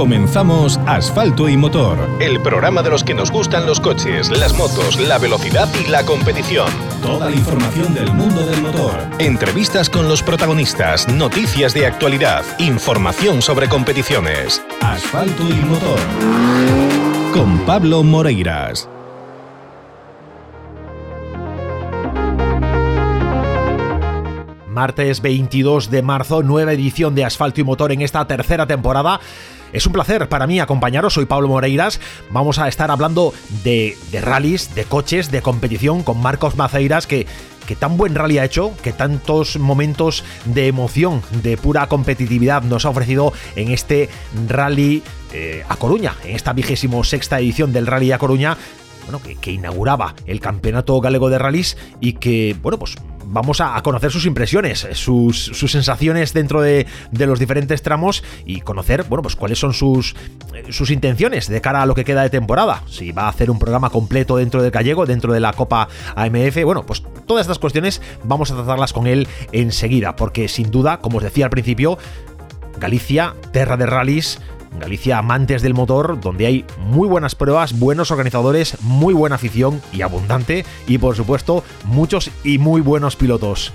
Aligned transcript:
Comenzamos 0.00 0.80
Asfalto 0.86 1.46
y 1.46 1.58
Motor, 1.58 1.98
el 2.22 2.40
programa 2.40 2.82
de 2.82 2.88
los 2.88 3.04
que 3.04 3.12
nos 3.12 3.30
gustan 3.30 3.66
los 3.66 3.80
coches, 3.80 4.30
las 4.30 4.56
motos, 4.56 4.98
la 4.98 5.18
velocidad 5.18 5.68
y 5.78 5.90
la 5.90 6.06
competición. 6.06 6.70
Toda 7.02 7.28
la 7.28 7.36
información 7.36 7.92
del 7.92 8.10
mundo 8.14 8.40
del 8.46 8.62
motor. 8.62 8.94
Entrevistas 9.18 9.90
con 9.90 10.08
los 10.08 10.22
protagonistas, 10.22 11.06
noticias 11.06 11.74
de 11.74 11.84
actualidad, 11.84 12.42
información 12.58 13.42
sobre 13.42 13.68
competiciones. 13.68 14.64
Asfalto 14.80 15.42
y 15.42 15.56
Motor. 15.66 16.00
Con 17.34 17.58
Pablo 17.66 18.02
Moreiras. 18.02 18.88
Martes 24.66 25.20
22 25.20 25.90
de 25.90 26.00
marzo, 26.00 26.42
nueva 26.42 26.72
edición 26.72 27.14
de 27.14 27.26
Asfalto 27.26 27.60
y 27.60 27.64
Motor 27.64 27.92
en 27.92 28.00
esta 28.00 28.26
tercera 28.26 28.66
temporada. 28.66 29.20
Es 29.72 29.86
un 29.86 29.92
placer 29.92 30.28
para 30.28 30.46
mí 30.46 30.58
acompañaros, 30.58 31.14
soy 31.14 31.26
Pablo 31.26 31.48
Moreiras. 31.48 32.00
Vamos 32.30 32.58
a 32.58 32.66
estar 32.66 32.90
hablando 32.90 33.32
de, 33.62 33.96
rallies, 34.20 34.74
de 34.74 34.84
coches, 34.84 35.30
de 35.30 35.42
competición 35.42 36.02
con 36.02 36.20
Marcos 36.20 36.56
Maceiras, 36.56 37.06
que, 37.06 37.26
tan 37.78 37.96
buen 37.96 38.16
rally 38.16 38.38
ha 38.38 38.44
hecho, 38.44 38.72
que 38.82 38.92
tantos 38.92 39.56
momentos 39.56 40.24
de 40.44 40.66
emoción, 40.66 41.22
de 41.44 41.56
pura 41.56 41.86
competitividad 41.86 42.64
nos 42.64 42.84
ha 42.84 42.90
ofrecido 42.90 43.32
en 43.54 43.70
este 43.70 44.08
rally 44.48 45.04
eh, 45.32 45.62
a 45.68 45.76
Coruña, 45.76 46.16
en 46.24 46.34
esta 46.34 46.52
vigésimo 46.52 47.04
sexta 47.04 47.38
edición 47.38 47.72
del 47.72 47.86
rally 47.86 48.10
a 48.10 48.18
Coruña. 48.18 48.56
Bueno, 49.04 49.22
que, 49.22 49.36
que 49.36 49.52
inauguraba 49.52 50.16
el 50.26 50.40
campeonato 50.40 51.00
galego 51.00 51.30
de 51.30 51.38
rallies 51.38 51.76
y 52.00 52.14
que, 52.14 52.56
bueno, 52.60 52.76
pues 52.78 52.96
vamos 53.26 53.60
a, 53.60 53.80
conocer 53.82 54.10
sus 54.10 54.26
impresiones, 54.26 54.86
sus, 54.92 55.52
sensaciones 55.70 56.32
dentro 56.32 56.60
de, 56.60 56.86
los 57.12 57.38
diferentes 57.38 57.82
tramos 57.82 58.22
y 58.44 58.60
conocer, 58.60 59.04
bueno, 59.04 59.22
pues 59.22 59.36
cuáles 59.36 59.58
son 59.58 59.72
sus, 59.72 60.14
sus 60.70 60.90
intenciones 60.90 61.48
de 61.48 61.60
cara 61.60 61.82
a 61.82 61.86
lo 61.86 61.94
que 61.94 62.04
queda 62.04 62.22
de 62.22 62.30
temporada. 62.30 62.82
Si 62.88 63.12
va 63.12 63.24
a 63.24 63.28
hacer 63.28 63.50
un 63.50 63.58
programa 63.58 63.90
completo 63.90 64.36
dentro 64.36 64.62
del 64.62 64.70
gallego, 64.70 65.06
dentro 65.06 65.32
de 65.32 65.40
la 65.40 65.52
Copa 65.52 65.88
AMF, 66.16 66.64
bueno, 66.64 66.84
pues 66.84 67.02
todas 67.26 67.42
estas 67.42 67.58
cuestiones 67.58 68.00
vamos 68.24 68.50
a 68.50 68.56
tratarlas 68.56 68.92
con 68.92 69.06
él 69.06 69.28
enseguida, 69.52 70.16
porque 70.16 70.48
sin 70.48 70.70
duda, 70.70 70.98
como 70.98 71.18
os 71.18 71.24
decía 71.24 71.46
al 71.46 71.50
principio, 71.50 71.98
Galicia, 72.78 73.34
terra 73.52 73.76
de 73.76 73.84
rallies, 73.84 74.40
Galicia 74.78 75.18
amantes 75.18 75.62
del 75.62 75.74
motor, 75.74 76.20
donde 76.20 76.46
hay 76.46 76.64
muy 76.78 77.08
buenas 77.08 77.34
pruebas, 77.34 77.78
buenos 77.78 78.10
organizadores, 78.10 78.80
muy 78.82 79.12
buena 79.12 79.36
afición 79.36 79.82
y 79.92 80.02
abundante, 80.02 80.64
y 80.86 80.98
por 80.98 81.16
supuesto 81.16 81.64
muchos 81.84 82.30
y 82.44 82.58
muy 82.58 82.80
buenos 82.80 83.16
pilotos. 83.16 83.72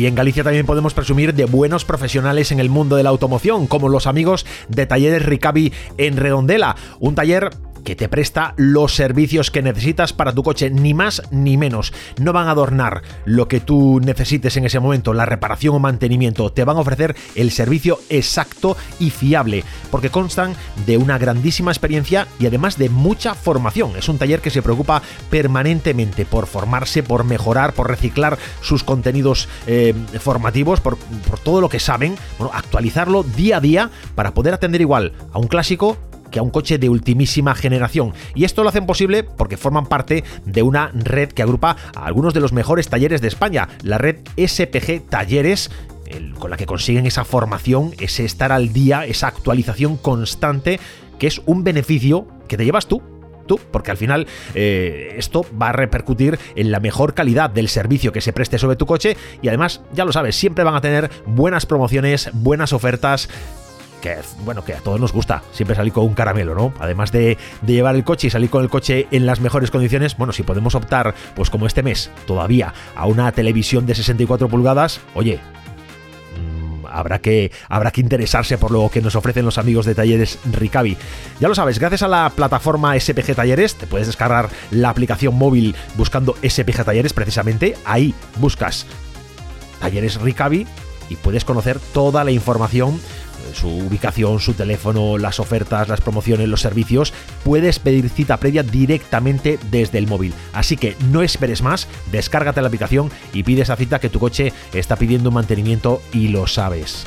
Y 0.00 0.06
en 0.06 0.14
Galicia 0.14 0.44
también 0.44 0.64
podemos 0.64 0.94
presumir 0.94 1.34
de 1.34 1.44
buenos 1.44 1.84
profesionales 1.84 2.52
en 2.52 2.60
el 2.60 2.70
mundo 2.70 2.96
de 2.96 3.02
la 3.02 3.10
automoción, 3.10 3.66
como 3.66 3.90
los 3.90 4.06
amigos 4.06 4.46
de 4.68 4.86
Talleres 4.86 5.26
Ricavi 5.26 5.74
en 5.98 6.16
Redondela, 6.16 6.74
un 7.00 7.14
taller 7.14 7.50
que 7.80 7.96
te 7.96 8.08
presta 8.08 8.54
los 8.56 8.94
servicios 8.94 9.50
que 9.50 9.62
necesitas 9.62 10.12
para 10.12 10.32
tu 10.32 10.42
coche, 10.42 10.70
ni 10.70 10.94
más 10.94 11.22
ni 11.30 11.56
menos. 11.56 11.92
No 12.18 12.32
van 12.32 12.48
a 12.48 12.52
adornar 12.52 13.02
lo 13.24 13.48
que 13.48 13.60
tú 13.60 14.00
necesites 14.00 14.56
en 14.56 14.64
ese 14.64 14.80
momento, 14.80 15.14
la 15.14 15.26
reparación 15.26 15.74
o 15.74 15.78
mantenimiento, 15.78 16.52
te 16.52 16.64
van 16.64 16.76
a 16.76 16.80
ofrecer 16.80 17.16
el 17.34 17.50
servicio 17.50 18.00
exacto 18.08 18.76
y 18.98 19.10
fiable, 19.10 19.64
porque 19.90 20.10
constan 20.10 20.54
de 20.86 20.96
una 20.96 21.18
grandísima 21.18 21.70
experiencia 21.70 22.26
y 22.38 22.46
además 22.46 22.78
de 22.78 22.88
mucha 22.88 23.34
formación. 23.34 23.96
Es 23.96 24.08
un 24.08 24.18
taller 24.18 24.40
que 24.40 24.50
se 24.50 24.62
preocupa 24.62 25.02
permanentemente 25.30 26.24
por 26.24 26.46
formarse, 26.46 27.02
por 27.02 27.24
mejorar, 27.24 27.72
por 27.72 27.88
reciclar 27.88 28.38
sus 28.60 28.84
contenidos 28.84 29.48
eh, 29.66 29.94
formativos, 30.20 30.80
por, 30.80 30.96
por 30.96 31.38
todo 31.38 31.60
lo 31.60 31.68
que 31.68 31.80
saben, 31.80 32.16
bueno, 32.38 32.52
actualizarlo 32.54 33.22
día 33.22 33.58
a 33.58 33.60
día 33.60 33.90
para 34.14 34.34
poder 34.34 34.54
atender 34.54 34.80
igual 34.80 35.12
a 35.32 35.38
un 35.38 35.46
clásico 35.46 35.96
que 36.30 36.38
a 36.38 36.42
un 36.42 36.50
coche 36.50 36.78
de 36.78 36.88
ultimísima 36.88 37.54
generación. 37.54 38.12
Y 38.34 38.44
esto 38.44 38.62
lo 38.62 38.68
hacen 38.68 38.86
posible 38.86 39.22
porque 39.24 39.56
forman 39.56 39.86
parte 39.86 40.24
de 40.44 40.62
una 40.62 40.90
red 40.94 41.30
que 41.30 41.42
agrupa 41.42 41.76
a 41.94 42.06
algunos 42.06 42.34
de 42.34 42.40
los 42.40 42.52
mejores 42.52 42.88
talleres 42.88 43.20
de 43.20 43.28
España, 43.28 43.68
la 43.82 43.98
red 43.98 44.16
SPG 44.36 45.08
Talleres 45.08 45.70
con 46.38 46.50
la 46.50 46.56
que 46.56 46.66
consiguen 46.66 47.06
esa 47.06 47.24
formación, 47.24 47.92
ese 48.00 48.24
estar 48.24 48.52
al 48.52 48.72
día, 48.72 49.04
esa 49.06 49.28
actualización 49.28 49.96
constante, 49.96 50.80
que 51.18 51.26
es 51.26 51.40
un 51.46 51.62
beneficio 51.64 52.26
que 52.48 52.56
te 52.56 52.64
llevas 52.64 52.86
tú 52.86 53.02
tú, 53.50 53.58
porque 53.72 53.90
al 53.90 53.96
final 53.96 54.28
eh, 54.54 55.16
esto 55.16 55.44
va 55.60 55.70
a 55.70 55.72
repercutir 55.72 56.38
en 56.54 56.70
la 56.70 56.78
mejor 56.78 57.14
calidad 57.14 57.50
del 57.50 57.68
servicio 57.68 58.12
que 58.12 58.20
se 58.20 58.32
preste 58.32 58.58
sobre 58.58 58.76
tu 58.76 58.86
coche 58.86 59.16
y 59.42 59.48
además, 59.48 59.80
ya 59.92 60.04
lo 60.04 60.12
sabes, 60.12 60.36
siempre 60.36 60.62
van 60.62 60.76
a 60.76 60.80
tener 60.80 61.10
buenas 61.26 61.66
promociones, 61.66 62.30
buenas 62.32 62.72
ofertas, 62.72 63.28
que 64.00 64.16
bueno, 64.44 64.64
que 64.64 64.74
a 64.74 64.80
todos 64.80 65.00
nos 65.00 65.12
gusta 65.12 65.42
siempre 65.52 65.76
salir 65.76 65.92
con 65.92 66.04
un 66.04 66.14
caramelo, 66.14 66.54
¿no? 66.54 66.72
Además 66.80 67.12
de, 67.12 67.38
llevar 67.66 67.94
el 67.94 68.04
coche 68.04 68.26
y 68.26 68.30
salir 68.30 68.50
con 68.50 68.62
el 68.62 68.70
coche 68.70 69.06
en 69.10 69.26
las 69.26 69.40
mejores 69.40 69.70
condiciones, 69.70 70.16
bueno, 70.16 70.32
si 70.32 70.42
podemos 70.42 70.74
optar, 70.74 71.14
pues 71.34 71.50
como 71.50 71.66
este 71.66 71.82
mes, 71.82 72.10
todavía 72.26 72.74
a 72.96 73.06
una 73.06 73.30
televisión 73.32 73.86
de 73.86 73.94
64 73.94 74.48
pulgadas, 74.48 75.00
oye, 75.14 75.40
mmm, 76.36 76.86
habrá 76.86 77.20
que, 77.20 77.52
habrá 77.68 77.90
que 77.90 78.00
interesarse 78.00 78.58
por 78.58 78.70
lo 78.70 78.88
que 78.88 79.02
nos 79.02 79.14
ofrecen 79.14 79.44
los 79.44 79.58
amigos 79.58 79.86
de 79.86 79.94
Talleres 79.94 80.38
Ricavi. 80.50 80.96
Ya 81.38 81.48
lo 81.48 81.54
sabes, 81.54 81.78
gracias 81.78 82.02
a 82.02 82.08
la 82.08 82.30
plataforma 82.34 82.98
SPG 82.98 83.34
Talleres, 83.34 83.76
te 83.76 83.86
puedes 83.86 84.06
descargar 84.06 84.48
la 84.70 84.90
aplicación 84.90 85.36
móvil 85.36 85.76
buscando 85.96 86.36
SPG 86.42 86.84
Talleres 86.84 87.12
precisamente, 87.12 87.76
ahí 87.84 88.14
buscas 88.38 88.86
Talleres 89.80 90.20
Ricavi 90.20 90.66
y 91.10 91.16
puedes 91.16 91.44
conocer 91.44 91.78
toda 91.92 92.24
la 92.24 92.30
información 92.30 93.00
su 93.54 93.68
ubicación, 93.68 94.40
su 94.40 94.54
teléfono, 94.54 95.18
las 95.18 95.40
ofertas, 95.40 95.88
las 95.88 96.00
promociones, 96.00 96.48
los 96.48 96.60
servicios, 96.60 97.12
puedes 97.44 97.78
pedir 97.78 98.08
cita 98.08 98.38
previa 98.38 98.62
directamente 98.62 99.58
desde 99.70 99.98
el 99.98 100.06
móvil. 100.06 100.34
Así 100.52 100.76
que 100.76 100.96
no 101.10 101.22
esperes 101.22 101.62
más, 101.62 101.88
descárgate 102.10 102.60
la 102.60 102.68
aplicación 102.68 103.10
y 103.32 103.42
pide 103.42 103.62
esa 103.62 103.76
cita 103.76 103.98
que 103.98 104.10
tu 104.10 104.18
coche 104.18 104.52
está 104.72 104.96
pidiendo 104.96 105.30
un 105.30 105.34
mantenimiento 105.34 106.02
y 106.12 106.28
lo 106.28 106.46
sabes. 106.46 107.06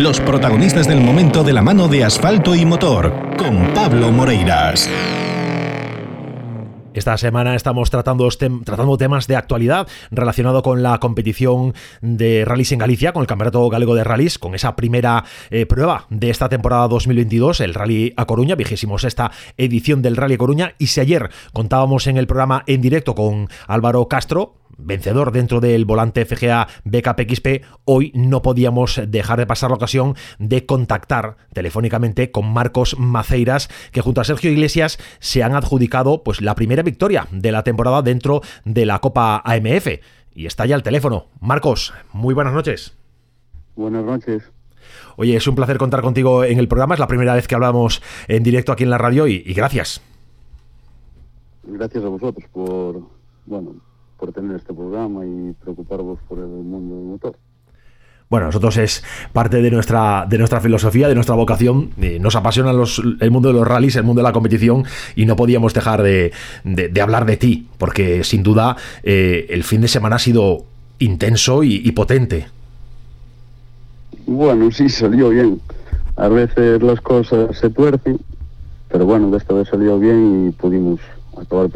Los 0.00 0.18
protagonistas 0.18 0.88
del 0.88 1.02
momento 1.02 1.44
de 1.44 1.52
la 1.52 1.60
mano 1.60 1.86
de 1.86 2.04
asfalto 2.04 2.54
y 2.54 2.64
motor, 2.64 3.36
con 3.36 3.74
Pablo 3.74 4.10
Moreiras. 4.10 4.88
Esta 6.92 7.16
semana 7.18 7.54
estamos 7.54 7.88
tratando, 7.88 8.28
tratando 8.64 8.96
temas 8.96 9.28
de 9.28 9.36
actualidad 9.36 9.86
relacionado 10.10 10.62
con 10.62 10.82
la 10.82 10.98
competición 10.98 11.72
de 12.00 12.44
rallies 12.44 12.72
en 12.72 12.80
Galicia, 12.80 13.12
con 13.12 13.20
el 13.20 13.28
Campeonato 13.28 13.68
Galego 13.68 13.94
de 13.94 14.02
Rallys, 14.02 14.40
con 14.40 14.56
esa 14.56 14.74
primera 14.74 15.24
eh, 15.50 15.66
prueba 15.66 16.06
de 16.10 16.30
esta 16.30 16.48
temporada 16.48 16.88
2022, 16.88 17.60
el 17.60 17.74
Rally 17.74 18.12
a 18.16 18.26
Coruña, 18.26 18.56
vigésimo 18.56 18.96
esta 18.96 19.30
edición 19.56 20.02
del 20.02 20.16
Rally 20.16 20.34
a 20.34 20.38
Coruña. 20.38 20.74
Y 20.78 20.88
si 20.88 21.00
ayer 21.00 21.30
contábamos 21.52 22.08
en 22.08 22.16
el 22.16 22.26
programa 22.26 22.64
en 22.66 22.80
directo 22.80 23.14
con 23.14 23.48
Álvaro 23.68 24.08
Castro, 24.08 24.60
vencedor 24.84 25.32
dentro 25.32 25.60
del 25.60 25.84
volante 25.84 26.24
FGA 26.24 26.68
BKPXP, 26.84 27.64
hoy 27.84 28.12
no 28.14 28.42
podíamos 28.42 29.00
dejar 29.06 29.38
de 29.38 29.46
pasar 29.46 29.70
la 29.70 29.76
ocasión 29.76 30.16
de 30.38 30.66
contactar 30.66 31.36
telefónicamente 31.52 32.30
con 32.30 32.52
Marcos 32.52 32.98
Maceiras, 32.98 33.68
que 33.92 34.00
junto 34.00 34.20
a 34.20 34.24
Sergio 34.24 34.50
Iglesias 34.50 34.98
se 35.18 35.42
han 35.42 35.54
adjudicado 35.54 36.22
pues 36.22 36.40
la 36.40 36.54
primera 36.54 36.79
victoria 36.82 37.26
de 37.30 37.52
la 37.52 37.62
temporada 37.62 38.02
dentro 38.02 38.40
de 38.64 38.86
la 38.86 38.98
Copa 39.00 39.42
AMF. 39.44 39.88
y 40.34 40.46
está 40.46 40.66
ya 40.66 40.76
el 40.76 40.82
teléfono. 40.82 41.26
Marcos, 41.40 41.92
muy 42.12 42.34
buenas 42.34 42.54
noches. 42.54 42.96
Buenas 43.76 44.04
noches. 44.04 44.42
Oye, 45.16 45.36
es 45.36 45.46
un 45.46 45.54
placer 45.54 45.78
contar 45.78 46.02
contigo 46.02 46.44
en 46.44 46.58
el 46.58 46.68
programa. 46.68 46.94
Es 46.94 47.00
la 47.00 47.06
primera 47.06 47.34
vez 47.34 47.46
que 47.48 47.54
hablamos 47.54 48.02
en 48.28 48.42
directo 48.42 48.72
aquí 48.72 48.84
en 48.84 48.90
la 48.90 48.98
radio 48.98 49.26
y, 49.26 49.42
gracias. 49.54 50.00
Gracias 51.62 52.04
a 52.04 52.08
vosotros 52.08 52.48
por, 52.52 53.02
bueno, 53.46 53.76
por 54.18 54.32
tener 54.32 54.56
este 54.56 54.72
programa 54.72 55.24
y 55.24 55.52
preocuparos 55.52 56.18
por 56.28 56.38
el 56.38 56.46
mundo 56.46 56.96
del 56.96 57.04
motor. 57.04 57.36
Bueno, 58.30 58.46
nosotros 58.46 58.76
es 58.76 59.02
parte 59.32 59.60
de 59.60 59.72
nuestra, 59.72 60.24
de 60.28 60.38
nuestra 60.38 60.60
filosofía, 60.60 61.08
de 61.08 61.16
nuestra 61.16 61.34
vocación. 61.34 61.90
Nos 62.20 62.36
apasiona 62.36 62.70
el 62.70 63.30
mundo 63.32 63.48
de 63.48 63.54
los 63.54 63.66
rallies, 63.66 63.96
el 63.96 64.04
mundo 64.04 64.22
de 64.22 64.28
la 64.28 64.32
competición 64.32 64.84
y 65.16 65.26
no 65.26 65.34
podíamos 65.34 65.74
dejar 65.74 66.00
de, 66.00 66.30
hablar 67.02 67.26
de 67.26 67.36
ti, 67.36 67.66
porque 67.76 68.22
sin 68.22 68.44
duda 68.44 68.76
eh, 69.02 69.48
el 69.50 69.64
fin 69.64 69.80
de 69.80 69.88
semana 69.88 70.14
ha 70.14 70.18
sido 70.20 70.64
intenso 71.00 71.64
y, 71.64 71.90
potente. 71.90 72.46
Bueno, 74.26 74.70
sí, 74.70 74.88
salió 74.88 75.30
bien. 75.30 75.60
A 76.14 76.28
veces 76.28 76.80
las 76.84 77.00
cosas 77.00 77.58
se 77.58 77.68
tuercen, 77.68 78.20
pero 78.90 79.06
bueno, 79.06 79.28
de 79.32 79.38
esta 79.38 79.54
vez 79.54 79.66
salió 79.66 79.98
bien 79.98 80.46
y 80.48 80.52
pudimos 80.52 81.00
acabar 81.36 81.68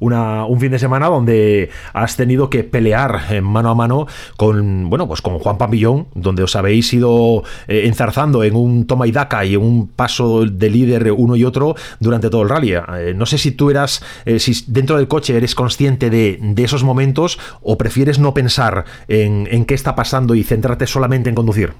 un 0.00 0.60
fin 0.60 0.70
de 0.72 0.78
semana 0.78 1.06
donde 1.06 1.70
has 1.92 2.16
tenido 2.16 2.50
que 2.50 2.64
pelear 2.64 3.20
en 3.30 3.44
mano 3.44 3.70
a 3.70 3.74
mano 3.74 4.06
con, 4.36 4.88
bueno, 4.88 5.06
pues 5.06 5.20
con 5.22 5.38
Juan 5.38 5.58
Pambillón, 5.58 6.06
donde 6.14 6.42
os 6.42 6.56
habéis 6.56 6.92
ido 6.92 7.42
eh, 7.68 7.82
enzarzando 7.86 8.42
en 8.42 8.56
un 8.56 8.86
toma 8.86 9.06
y 9.06 9.12
daca 9.12 9.44
y 9.44 9.54
en 9.54 9.60
un 9.60 9.88
paso 9.88 10.46
de 10.46 10.70
líder 10.70 11.12
uno 11.12 11.36
y 11.36 11.44
otro 11.44 11.74
durante 12.00 12.30
todo 12.30 12.42
el 12.42 12.48
rally. 12.48 12.72
Eh, 12.72 13.14
no 13.14 13.26
sé 13.26 13.38
si 13.38 13.52
tú 13.52 13.70
eras, 13.70 14.02
eh, 14.24 14.38
si 14.38 14.64
dentro 14.66 14.96
del 14.96 15.08
coche 15.08 15.36
eres 15.36 15.54
consciente 15.54 16.10
de, 16.10 16.38
esos 16.60 16.84
momentos 16.84 17.38
o 17.62 17.78
prefieres 17.78 18.18
no 18.18 18.34
pensar 18.34 18.84
en, 19.08 19.48
en, 19.50 19.64
qué 19.64 19.72
está 19.72 19.94
pasando 19.94 20.34
y 20.34 20.44
centrarte 20.44 20.86
solamente 20.86 21.30
en 21.30 21.34
conducir. 21.34 21.72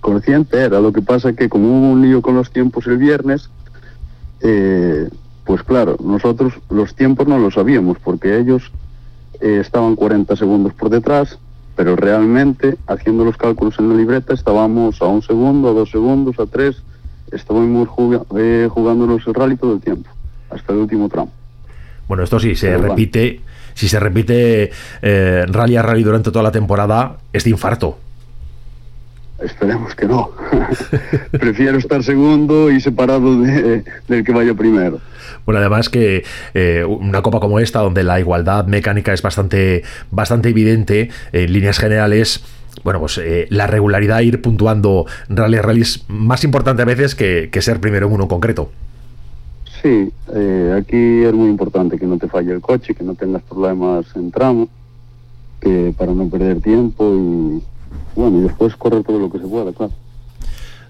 consciente 0.00 0.58
era, 0.58 0.78
lo 0.78 0.92
que 0.92 1.00
pasa 1.00 1.32
que 1.32 1.48
como 1.48 1.68
hubo 1.68 1.92
un 1.92 2.02
lío 2.02 2.20
con 2.20 2.34
los 2.34 2.50
tiempos 2.50 2.86
el 2.86 2.98
viernes, 2.98 3.48
pues 5.48 5.62
claro, 5.62 5.96
nosotros 6.04 6.52
los 6.68 6.94
tiempos 6.94 7.26
no 7.26 7.38
lo 7.38 7.50
sabíamos 7.50 7.96
porque 8.04 8.38
ellos 8.38 8.70
eh, 9.40 9.56
estaban 9.62 9.96
40 9.96 10.36
segundos 10.36 10.74
por 10.74 10.90
detrás, 10.90 11.38
pero 11.74 11.96
realmente 11.96 12.76
haciendo 12.86 13.24
los 13.24 13.38
cálculos 13.38 13.78
en 13.78 13.88
la 13.88 13.94
libreta 13.94 14.34
estábamos 14.34 15.00
a 15.00 15.06
un 15.06 15.22
segundo, 15.22 15.70
a 15.70 15.72
dos 15.72 15.90
segundos, 15.90 16.38
a 16.38 16.44
tres, 16.44 16.82
estábamos 17.32 17.88
eh, 18.36 18.68
jugándonos 18.70 19.26
el 19.26 19.32
rally 19.32 19.56
todo 19.56 19.72
el 19.72 19.80
tiempo, 19.80 20.10
hasta 20.50 20.74
el 20.74 20.80
último 20.80 21.08
tramo. 21.08 21.32
Bueno, 22.08 22.24
esto 22.24 22.38
sí 22.38 22.54
se 22.54 22.76
repite, 22.76 23.40
si 23.72 23.88
se 23.88 23.98
repite 23.98 24.70
eh, 25.00 25.46
rally 25.48 25.76
a 25.76 25.82
rally 25.82 26.02
durante 26.02 26.30
toda 26.30 26.42
la 26.42 26.52
temporada, 26.52 27.16
es 27.32 27.44
de 27.44 27.50
infarto. 27.50 27.96
Esperemos 29.40 29.94
que 29.94 30.06
no. 30.06 30.30
Prefiero 31.30 31.78
estar 31.78 32.02
segundo 32.02 32.70
y 32.70 32.80
separado 32.80 33.40
del 33.40 34.24
que 34.24 34.32
vaya 34.32 34.54
primero. 34.54 35.00
Bueno, 35.46 35.60
además 35.60 35.88
que 35.88 36.24
eh, 36.54 36.84
una 36.84 37.22
copa 37.22 37.40
como 37.40 37.60
esta, 37.60 37.80
donde 37.80 38.02
la 38.02 38.18
igualdad 38.18 38.66
mecánica 38.66 39.12
es 39.12 39.22
bastante, 39.22 39.82
bastante 40.10 40.48
evidente, 40.48 41.10
en 41.32 41.52
líneas 41.52 41.78
generales, 41.78 42.42
bueno, 42.84 43.00
pues 43.00 43.18
eh, 43.18 43.46
la 43.50 43.66
regularidad, 43.66 44.20
ir 44.20 44.42
puntuando 44.42 45.06
rally 45.28 45.58
rally 45.58 45.82
es 45.82 46.04
más 46.08 46.44
importante 46.44 46.82
a 46.82 46.84
veces 46.84 47.14
que, 47.14 47.50
ser 47.60 47.80
primero 47.80 48.08
en 48.08 48.14
uno 48.14 48.24
en 48.24 48.28
concreto. 48.28 48.70
Sí, 49.82 50.10
eh, 50.34 50.76
aquí 50.76 51.24
es 51.24 51.32
muy 51.32 51.48
importante 51.48 51.98
que 51.98 52.06
no 52.06 52.18
te 52.18 52.28
falle 52.28 52.52
el 52.52 52.60
coche, 52.60 52.94
que 52.94 53.04
no 53.04 53.14
tengas 53.14 53.42
problemas 53.42 54.04
en 54.16 54.32
tramo, 54.32 54.68
que 55.60 55.94
para 55.96 56.12
no 56.12 56.28
perder 56.28 56.60
tiempo 56.60 57.14
y 57.14 57.62
bueno, 58.14 58.38
y 58.38 58.42
después 58.42 58.74
correr 58.76 59.02
todo 59.04 59.18
lo 59.18 59.30
que 59.30 59.38
se 59.38 59.46
pueda, 59.46 59.72
claro. 59.72 59.92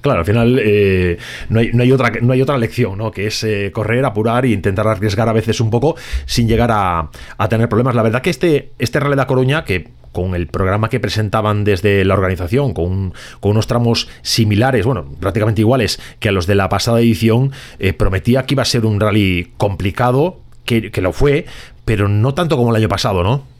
Claro, 0.01 0.21
al 0.21 0.27
final 0.27 0.61
eh, 0.63 1.19
no, 1.49 1.61
hay, 1.61 1.93
otra, 1.93 2.13
no 2.23 2.33
hay 2.33 2.41
otra 2.41 2.57
lección, 2.57 2.99
¿no? 2.99 3.11
Que 3.11 3.27
es 3.27 3.43
eh, 3.43 3.73
correr, 3.73 4.05
apurar 4.05 4.45
e 4.45 4.51
intentar 4.51 4.87
arriesgar 4.87 5.29
a 5.29 5.33
veces 5.33 5.61
un 5.61 5.71
poco 5.71 5.97
sin 6.25 6.47
llegar 6.47 6.71
a, 6.73 7.11
tener 7.49 7.69
problemas. 7.69 7.95
La 7.95 8.03
verdad 8.03 8.23
que 8.23 8.31
este, 8.31 8.73
este 8.79 9.01
Rally 9.01 9.17
de 9.17 9.27
Coruña, 9.27 9.65
que 9.65 9.89
con 10.13 10.35
el 10.35 10.47
programa 10.47 10.89
que 10.89 11.01
presentaban 11.01 11.65
desde 11.65 12.05
la 12.05 12.15
organización, 12.15 12.75
con, 12.75 13.13
unos 13.43 13.67
tramos 13.67 14.09
similares, 14.23 14.87
bueno, 14.87 15.05
prácticamente 15.21 15.63
iguales 15.63 16.01
que 16.21 16.29
a 16.29 16.33
los 16.33 16.47
de 16.47 16.55
la 16.55 16.69
pasada 16.69 17.01
edición, 17.01 17.53
eh, 17.79 17.93
prometía 17.93 18.45
que 18.45 18.55
iba 18.55 18.63
a 18.63 18.67
ser 18.67 18.87
un 18.87 19.01
rally 19.01 19.53
complicado, 19.57 20.41
que 20.65 21.01
lo 21.01 21.13
fue, 21.15 21.47
pero 21.87 22.09
no 22.09 22.35
tanto 22.35 22.59
como 22.59 22.71
el 22.71 22.77
año 22.77 22.91
pasado, 22.91 23.23
¿no? 23.23 23.58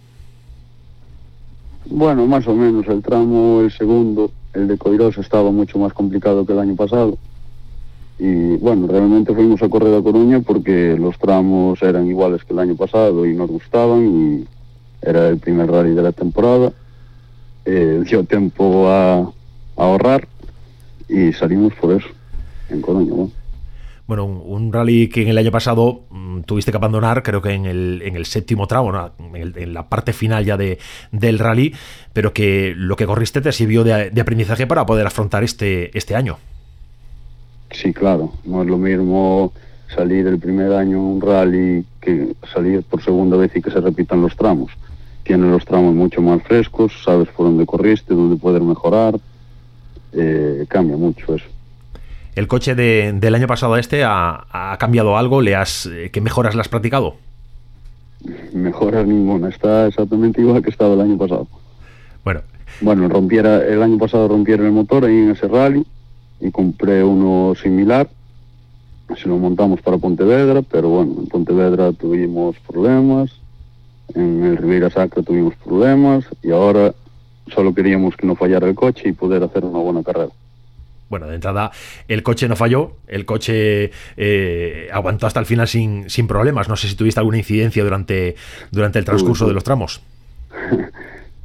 Bueno, 1.91 2.27
más 2.27 2.47
o 2.47 2.55
menos. 2.55 2.87
El 2.87 3.03
tramo, 3.03 3.61
el 3.63 3.73
segundo, 3.73 4.31
el 4.53 4.69
de 4.69 4.77
Coirós 4.77 5.17
estaba 5.19 5.51
mucho 5.51 5.79
más 5.79 5.93
complicado 5.93 6.45
que 6.45 6.53
el 6.53 6.59
año 6.59 6.77
pasado. 6.77 7.17
Y 8.19 8.57
bueno, 8.57 8.87
realmente 8.89 9.35
fuimos 9.35 9.63
a 9.63 9.69
correr 9.69 9.95
a 9.95 10.03
Coruña 10.03 10.41
porque 10.41 10.97
los 10.99 11.19
tramos 11.19 11.81
eran 11.83 12.07
iguales 12.07 12.45
que 12.45 12.53
el 12.53 12.59
año 12.59 12.77
pasado 12.77 13.25
y 13.25 13.35
nos 13.35 13.49
gustaban 13.49 14.07
y 14.07 14.47
era 15.01 15.29
el 15.29 15.39
primer 15.39 15.71
rally 15.71 15.95
de 15.95 16.03
la 16.03 16.13
temporada. 16.13 16.73
Eh, 17.65 18.03
dio 18.05 18.25
tiempo 18.25 18.89
a, 18.89 19.31
ahorrar 19.77 20.27
y 21.09 21.33
salimos 21.33 21.73
por 21.75 21.93
eso, 21.93 22.09
en 22.69 22.83
Coruña 22.83 23.31
bueno, 24.09 24.25
un, 24.25 24.73
rally 24.73 25.11
que 25.11 25.21
en 25.21 25.29
el 25.29 25.37
año 25.37 25.51
pasado 25.51 26.07
mm, 26.09 26.41
tuviste 26.41 26.71
que 26.71 26.79
abandonar, 26.79 27.23
creo 27.23 27.43
que 27.43 27.53
en 27.53 27.67
el, 27.67 28.01
en 28.03 28.17
el 28.17 28.25
séptimo 28.25 28.67
tramo, 28.67 29.13
en, 29.35 29.75
la 29.75 29.91
parte 29.91 30.15
final 30.15 30.47
ya 30.47 30.57
de, 30.57 30.79
del 31.13 31.39
rally, 31.39 31.75
pero 32.15 32.33
que 32.33 32.73
lo 32.75 32.97
que 32.97 33.05
corriste 33.05 33.43
te 33.43 33.53
sirvió 33.53 33.85
de, 33.85 34.11
aprendizaje 34.19 34.67
para 34.67 34.87
poder 34.87 35.07
afrontar 35.07 35.45
este, 35.45 35.97
este 35.97 36.17
año. 36.17 36.39
Sí, 37.71 37.93
claro, 37.93 38.33
no 38.47 38.63
es 38.63 38.69
lo 38.69 38.79
mismo 38.79 39.53
salir 39.95 40.27
el 40.27 40.39
primer 40.39 40.73
año 40.73 41.03
un 41.03 41.21
rally 41.21 41.85
que 42.01 42.35
salir 42.51 42.83
por 42.85 43.05
segunda 43.05 43.37
vez 43.37 43.55
y 43.57 43.61
que 43.61 43.71
se 43.71 43.81
repitan 43.81 44.23
los 44.23 44.35
tramos. 44.35 44.73
Tienes 45.23 45.51
los 45.51 45.67
tramos 45.67 45.95
mucho 45.95 46.23
más 46.23 46.43
frescos, 46.45 46.95
sabes 47.05 47.29
por 47.29 47.45
dónde 47.45 47.67
corriste, 47.67 48.15
dónde 48.15 48.37
poder 48.37 48.63
mejorar, 48.63 49.21
eh, 50.15 50.65
cambia 50.67 50.97
mucho 50.97 51.35
eso 51.35 51.58
el 52.39 52.47
coche 52.47 52.77
del 52.77 53.35
año 53.35 53.49
pasado 53.49 53.75
a 53.75 53.81
este 53.81 54.05
ha, 54.05 54.77
cambiado 54.79 55.17
algo, 55.17 55.43
le 55.43 55.57
has, 55.57 55.87
eh, 55.87 56.11
¿qué 56.13 56.21
mejoras 56.21 56.55
le 56.55 56.61
has 56.61 56.69
practicado? 56.69 57.17
Mejoras 58.53 59.05
ninguna, 59.09 59.49
está 59.49 59.89
exactamente 59.89 60.41
igual 60.41 60.63
que 60.63 60.71
estaba 60.71 60.95
el 60.95 61.01
año 61.01 61.19
pasado. 61.19 61.49
Bueno. 62.23 62.43
Bueno, 62.81 63.09
rompiera, 63.09 63.67
el 63.67 63.83
año 63.83 63.99
pasado 63.99 64.29
rompieron 64.29 64.67
el 64.67 64.73
motor 64.73 65.05
ahí 65.05 65.17
en 65.17 65.31
ese 65.31 65.49
rally 65.49 65.85
y 66.41 66.53
compré 66.53 67.03
uno 67.03 67.55
similar. 67.61 68.09
Se 69.21 69.29
lo 69.29 69.37
montamos 69.37 69.81
para 69.83 69.99
Pontevedra, 69.99 70.63
pero 70.63 70.91
bueno, 70.91 71.17
en 71.19 71.27
Pontevedra 71.27 71.93
tuvimos 71.93 72.55
problemas, 72.61 73.33
en 74.15 74.45
el 74.45 74.57
Ribeira 74.59 74.91
Sacra 74.91 75.25
tuvimos 75.25 75.57
problemas 75.57 76.25
y 76.41 76.53
ahora 76.53 76.95
solo 77.53 77.75
queríamos 77.75 78.17
que 78.17 78.29
no 78.29 78.37
fallara 78.37 78.69
el 78.69 78.77
coche 78.77 79.09
y 79.09 79.13
poder 79.13 79.43
hacer 79.43 79.65
una 79.65 79.81
buena 79.81 80.05
carrera 80.05 80.31
bueno, 81.09 81.27
de 81.27 81.35
entrada, 81.35 81.71
el 82.07 82.23
coche 82.23 82.49
no 82.49 82.57
falló, 82.57 82.93
el 83.07 83.25
coche 83.25 83.91
eh, 84.17 84.89
aguantó 84.93 85.27
hasta 85.27 85.41
el 85.41 85.47
final 85.47 85.69
sin, 85.69 86.09
sin, 86.11 86.27
problemas. 86.27 86.69
No 86.69 86.77
sé 86.77 86.89
si 86.89 86.97
tuviste 86.97 87.21
alguna 87.21 87.39
incidencia 87.39 87.83
durante, 87.83 88.37
durante 88.71 88.99
el 88.99 89.05
transcurso 89.05 89.47
de 89.47 89.55
los 89.55 89.65
tramos. 89.65 90.03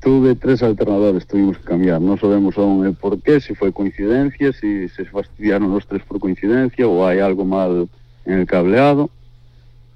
Tuve 0.03 0.35
tres 0.35 0.61
alternadores, 0.61 1.25
tuvimos 1.25 1.57
que 1.57 1.63
cambiar. 1.63 2.01
No 2.01 2.17
sabemos 2.17 2.57
aún 2.57 2.85
el 2.85 2.93
por 2.93 3.21
qué, 3.21 3.39
si 3.39 3.55
fue 3.55 3.71
coincidencia, 3.71 4.51
si 4.51 4.89
se 4.89 5.05
fastidiaron 5.05 5.73
los 5.73 5.87
tres 5.87 6.03
por 6.03 6.19
coincidencia 6.19 6.85
o 6.85 7.07
hay 7.07 7.19
algo 7.19 7.45
mal 7.45 7.87
en 8.25 8.39
el 8.39 8.45
cableado. 8.45 9.09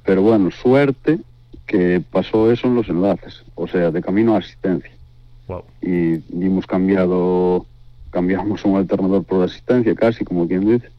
Pero 0.06 0.22
bueno, 0.22 0.50
suerte 0.50 1.20
que 1.66 2.02
pasó 2.10 2.50
eso 2.54 2.68
en 2.68 2.76
los 2.76 2.88
enlaces, 2.88 3.44
o 3.56 3.68
sea, 3.68 3.92
de 3.92 4.02
camino 4.02 4.36
a 4.36 4.40
asistencia. 4.40 4.92
Y 5.82 6.22
hemos 6.42 6.66
cambiado 6.66 7.66
cambiamos 8.18 8.66
un 8.66 8.78
alternador 8.78 9.24
por 9.24 9.44
asistencia, 9.44 9.94
casi 9.94 10.26
como 10.26 10.48
quien 10.48 10.66
dice. 10.66 10.90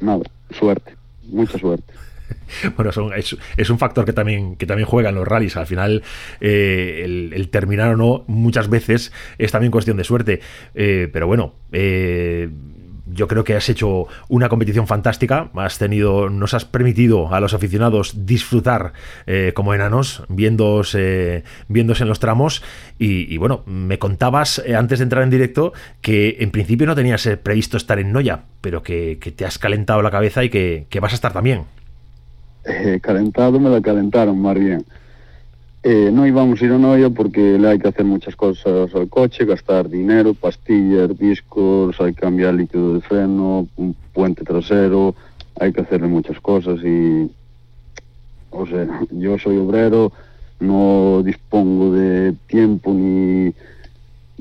nada, 0.00 0.22
suerte, 0.50 0.94
mucha 1.24 1.58
suerte. 1.58 1.92
Bueno, 2.76 2.90
es, 3.14 3.70
un 3.70 3.78
factor 3.78 4.06
que 4.06 4.14
también, 4.14 4.56
que 4.56 4.64
también 4.64 4.88
juega 4.88 5.10
en 5.10 5.16
los 5.16 5.28
rallies. 5.28 5.58
Al 5.58 5.66
final, 5.66 6.02
eh, 6.40 7.02
el, 7.04 7.48
terminar 7.50 7.90
o 7.90 7.96
no, 7.96 8.24
muchas 8.26 8.70
veces 8.70 9.12
es 9.36 9.52
también 9.52 9.70
cuestión 9.70 9.98
de 9.98 10.04
suerte. 10.04 10.40
Eh, 10.74 11.10
pero 11.12 11.26
bueno, 11.26 11.52
eh, 11.72 12.48
yo 13.06 13.28
creo 13.28 13.44
que 13.44 13.54
has 13.54 13.68
hecho 13.68 14.06
una 14.28 14.48
competición 14.48 14.86
fantástica, 14.86 15.50
has 15.54 15.78
tenido, 15.78 16.30
nos 16.30 16.54
has 16.54 16.64
permitido 16.64 17.32
a 17.34 17.40
los 17.40 17.54
aficionados 17.54 18.26
disfrutar 18.26 18.92
eh, 19.26 19.52
como 19.54 19.74
enanos, 19.74 20.24
viéndose, 20.28 21.44
viéndose 21.68 22.02
en 22.02 22.08
los 22.08 22.20
tramos 22.20 22.62
y, 22.98 23.36
bueno, 23.36 23.62
me 23.66 23.98
contabas 23.98 24.62
eh, 24.64 24.76
antes 24.76 24.98
de 24.98 25.02
entrar 25.04 25.22
en 25.22 25.30
directo 25.30 25.72
que 26.00 26.36
en 26.40 26.50
principio 26.50 26.86
no 26.86 26.94
tenías 26.94 27.26
eh, 27.26 27.36
previsto 27.36 27.76
estar 27.76 27.98
en 27.98 28.12
Noya, 28.12 28.44
pero 28.60 28.82
que, 28.82 29.18
te 29.36 29.44
has 29.44 29.58
calentado 29.58 30.02
la 30.02 30.10
cabeza 30.10 30.44
y 30.44 30.48
que, 30.48 30.86
vas 31.00 31.12
a 31.12 31.16
estar 31.16 31.32
también. 31.32 31.64
eh, 32.64 33.00
calentado 33.02 33.58
me 33.60 33.68
la 33.68 33.80
calentaron 33.82 34.40
más 34.40 34.58
bien. 34.58 34.84
Eh, 35.86 36.10
no 36.10 36.26
íbamos 36.26 36.62
a 36.62 36.64
ir 36.64 36.72
a 36.72 36.78
Noia 36.78 37.10
porque 37.10 37.58
le 37.58 37.68
hay 37.68 37.78
que 37.78 37.88
hacer 37.88 38.06
muchas 38.06 38.34
cosas 38.34 38.94
al 38.94 39.06
coche, 39.10 39.44
gastar 39.44 39.86
dinero, 39.86 40.32
pastillas, 40.32 41.14
discos, 41.18 42.00
hay 42.00 42.14
que 42.14 42.22
cambiar 42.22 42.54
líquido 42.54 42.94
de 42.94 43.02
freno, 43.02 43.68
un 43.76 43.94
puente 44.14 44.44
trasero, 44.44 45.14
hay 45.60 45.74
que 45.74 45.82
hacerle 45.82 46.06
muchas 46.06 46.40
cosas 46.40 46.82
y, 46.82 47.30
o 48.50 48.66
sea, 48.66 49.02
yo 49.10 49.38
soy 49.38 49.58
obrero, 49.58 50.10
no 50.58 51.20
dispongo 51.22 51.92
de 51.92 52.32
tiempo 52.46 52.94
ni, 52.94 53.52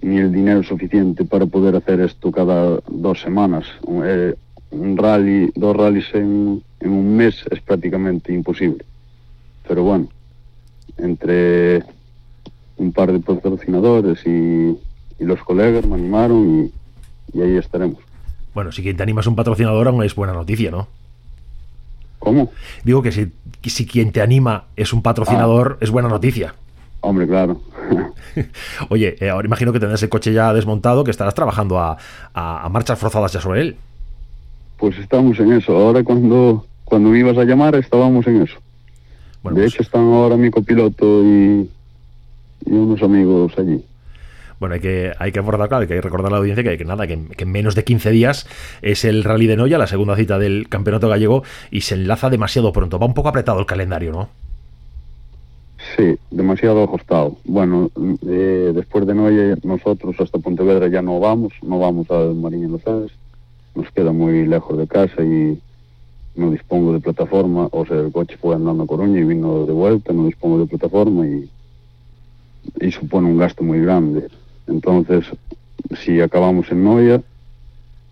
ni 0.01 0.19
el 0.19 0.31
dinero 0.31 0.63
suficiente 0.63 1.25
para 1.25 1.45
poder 1.45 1.75
hacer 1.75 1.99
esto 1.99 2.31
cada 2.31 2.79
dos 2.87 3.19
semanas. 3.19 3.65
Eh, 4.05 4.33
un 4.71 4.95
rally, 4.95 5.51
dos 5.55 5.75
rallies 5.75 6.07
en, 6.13 6.63
en 6.79 6.89
un 6.89 7.17
mes 7.17 7.43
es 7.51 7.59
prácticamente 7.59 8.31
imposible. 8.31 8.85
Pero 9.67 9.83
bueno, 9.83 10.07
entre 10.97 11.83
un 12.77 12.91
par 12.91 13.11
de 13.11 13.19
patrocinadores 13.19 14.25
y, 14.25 14.77
y 15.19 15.25
los 15.25 15.43
colegas 15.43 15.85
me 15.85 15.95
animaron 15.95 16.71
y, 17.33 17.37
y, 17.37 17.41
ahí 17.41 17.57
estaremos. 17.57 17.99
Bueno, 18.53 18.71
si 18.71 18.83
quien 18.83 18.97
te 18.97 19.03
animas 19.03 19.27
un 19.27 19.35
patrocinador 19.35 19.87
aún 19.87 20.03
es 20.03 20.15
buena 20.15 20.33
noticia, 20.33 20.71
¿no? 20.71 20.87
¿Cómo? 22.19 22.51
Digo 22.83 23.01
que 23.01 23.11
si, 23.11 23.31
si 23.63 23.85
quien 23.85 24.11
te 24.11 24.21
anima 24.21 24.65
es 24.75 24.93
un 24.93 25.01
patrocinador, 25.01 25.73
ah. 25.73 25.83
es 25.83 25.91
buena 25.91 26.07
noticia. 26.07 26.55
Hombre, 27.01 27.27
claro. 27.27 27.59
Oye, 28.89 29.17
eh, 29.19 29.29
ahora 29.29 29.45
imagino 29.45 29.73
que 29.73 29.79
tendrás 29.79 30.01
el 30.03 30.09
coche 30.09 30.31
ya 30.31 30.53
desmontado, 30.53 31.03
que 31.03 31.11
estarás 31.11 31.35
trabajando 31.35 31.79
a, 31.79 31.97
a, 32.33 32.65
a, 32.65 32.69
marchas 32.69 32.97
forzadas 32.97 33.33
ya 33.33 33.41
sobre 33.41 33.61
él. 33.61 33.75
Pues 34.77 34.97
estamos 34.97 35.37
en 35.39 35.51
eso. 35.51 35.75
Ahora 35.75 36.01
cuando, 36.03 36.65
cuando 36.85 37.09
me 37.09 37.19
ibas 37.19 37.37
a 37.37 37.43
llamar 37.43 37.75
estábamos 37.75 38.25
en 38.27 38.43
eso. 38.43 38.62
Bueno, 39.43 39.57
de 39.57 39.63
pues... 39.63 39.73
hecho, 39.73 39.83
están 39.83 40.01
ahora 40.01 40.37
mi 40.37 40.49
copiloto 40.49 41.23
y, 41.23 41.69
y, 42.65 42.71
unos 42.71 43.03
amigos 43.03 43.53
allí. 43.57 43.83
Bueno, 44.59 44.75
hay 44.75 44.81
que, 44.81 45.11
hay 45.19 45.31
que 45.33 45.39
abordar, 45.39 45.67
claro, 45.67 45.81
hay 45.81 45.87
que 45.87 45.99
recordar 45.99 46.27
a 46.27 46.35
la 46.35 46.37
audiencia 46.37 46.63
que, 46.63 46.77
que 46.77 46.85
nada, 46.85 47.05
que, 47.05 47.13
en 47.13 47.51
menos 47.51 47.75
de 47.75 47.83
15 47.83 48.11
días 48.11 48.47
es 48.81 49.03
el 49.03 49.25
Rally 49.25 49.45
de 49.45 49.57
Noya, 49.57 49.77
la 49.77 49.87
segunda 49.87 50.15
cita 50.15 50.39
del 50.39 50.69
Campeonato 50.69 51.09
Gallego, 51.09 51.43
y 51.69 51.81
se 51.81 51.95
enlaza 51.95 52.29
demasiado 52.29 52.71
pronto. 52.71 52.97
Va 52.97 53.05
un 53.05 53.13
poco 53.13 53.27
apretado 53.27 53.59
el 53.59 53.65
calendario, 53.65 54.11
¿no? 54.13 54.29
Sí, 55.97 56.17
demasiado 56.31 56.83
ajustado. 56.83 57.35
Bueno, 57.43 57.91
eh, 58.25 58.71
después 58.73 59.05
de 59.05 59.13
Noya, 59.13 59.57
nosotros 59.63 60.15
hasta 60.17 60.39
Pontevedra 60.39 60.87
ya 60.87 61.01
no 61.01 61.19
vamos, 61.19 61.51
no 61.61 61.79
vamos 61.79 62.09
al 62.09 62.33
Marín 62.35 62.71
Los 62.71 62.81
nos 63.75 63.91
queda 63.91 64.11
muy 64.11 64.45
lejos 64.45 64.77
de 64.77 64.87
casa 64.87 65.23
y 65.23 65.59
no 66.35 66.51
dispongo 66.51 66.93
de 66.93 66.99
plataforma, 66.99 67.67
o 67.71 67.85
sea, 67.85 67.99
el 67.99 68.11
coche 68.11 68.37
fue 68.41 68.55
andando 68.55 68.83
a 68.83 68.87
Coruña 68.87 69.19
y 69.19 69.23
vino 69.23 69.65
de 69.65 69.73
vuelta, 69.73 70.13
no 70.13 70.25
dispongo 70.25 70.59
de 70.59 70.65
plataforma 70.65 71.27
y, 71.27 71.49
y 72.81 72.91
supone 72.91 73.27
un 73.27 73.37
gasto 73.37 73.63
muy 73.63 73.81
grande. 73.81 74.27
Entonces, 74.67 75.25
si 76.03 76.21
acabamos 76.21 76.71
en 76.71 76.83
Noia, 76.83 77.21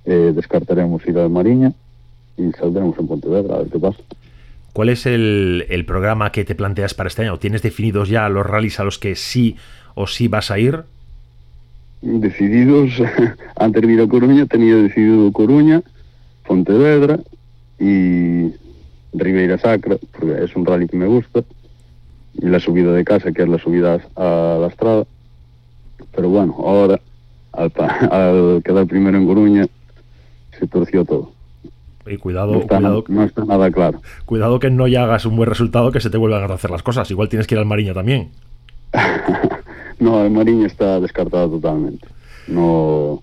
eh, 0.05 0.33
descartaremos 0.35 1.05
ir 1.07 1.17
a 1.17 1.29
Mariña 1.29 1.73
y 2.37 2.51
saldremos 2.51 2.97
en 2.99 3.07
Pontevedra 3.07 3.55
a 3.55 3.57
ver 3.59 3.69
qué 3.69 3.79
pasa. 3.79 3.99
¿Cuál 4.73 4.89
es 4.89 5.05
el, 5.05 5.65
el, 5.69 5.85
programa 5.85 6.31
que 6.31 6.45
te 6.45 6.55
planteas 6.55 6.93
para 6.93 7.07
este 7.07 7.23
año? 7.23 7.39
¿Tienes 7.39 7.61
definidos 7.61 8.07
ya 8.07 8.29
los 8.29 8.45
rallies 8.45 8.79
a 8.79 8.83
los 8.83 8.99
que 8.99 9.15
sí 9.15 9.57
o 9.95 10.07
sí 10.07 10.27
vas 10.27 10.49
a 10.49 10.59
ir? 10.59 10.83
Decididos, 12.01 12.91
antes 13.55 13.81
de 13.81 13.93
ir 13.93 14.01
a 14.01 14.07
Coruña 14.07 14.45
tenía 14.45 14.75
decidido 14.75 15.31
Coruña, 15.31 15.81
Pontevedra 16.47 17.19
y 17.81 18.53
Ribeira 19.13 19.57
Sacra, 19.57 19.97
porque 20.11 20.43
es 20.43 20.55
un 20.55 20.65
rally 20.65 20.87
que 20.87 20.97
me 20.97 21.07
gusta, 21.07 21.43
y 22.35 22.45
la 22.45 22.59
subida 22.59 22.93
de 22.93 23.03
casa, 23.03 23.31
que 23.31 23.41
es 23.41 23.49
la 23.49 23.57
subida 23.57 23.99
a 24.15 24.57
la 24.61 24.67
estrada. 24.67 25.05
Pero 26.15 26.29
bueno, 26.29 26.55
ahora, 26.59 27.01
al, 27.51 27.71
al 28.11 28.61
quedar 28.63 28.85
primero 28.85 29.17
en 29.17 29.25
Coruña, 29.25 29.67
se 30.57 30.67
torció 30.67 31.03
todo. 31.03 31.31
Y 32.05 32.17
cuidado, 32.17 32.53
no 32.53 32.59
está, 32.59 32.77
cuidado, 32.77 33.03
no 33.07 33.23
está 33.23 33.45
nada 33.45 33.71
claro. 33.71 34.01
Cuidado 34.25 34.59
que 34.59 34.69
no 34.69 34.87
ya 34.87 35.03
hagas 35.03 35.25
un 35.25 35.35
buen 35.35 35.49
resultado 35.49 35.91
que 35.91 35.99
se 35.99 36.09
te 36.09 36.17
vuelvan 36.17 36.49
a 36.49 36.53
hacer 36.53 36.71
las 36.71 36.83
cosas. 36.83 37.09
Igual 37.11 37.29
tienes 37.29 37.47
que 37.47 37.55
ir 37.55 37.59
al 37.59 37.65
Mariño 37.65 37.93
también. 37.93 38.31
no, 39.99 40.23
el 40.23 40.31
Mariño 40.31 40.65
está 40.65 40.99
descartado 40.99 41.49
totalmente. 41.49 42.07
No, 42.47 43.21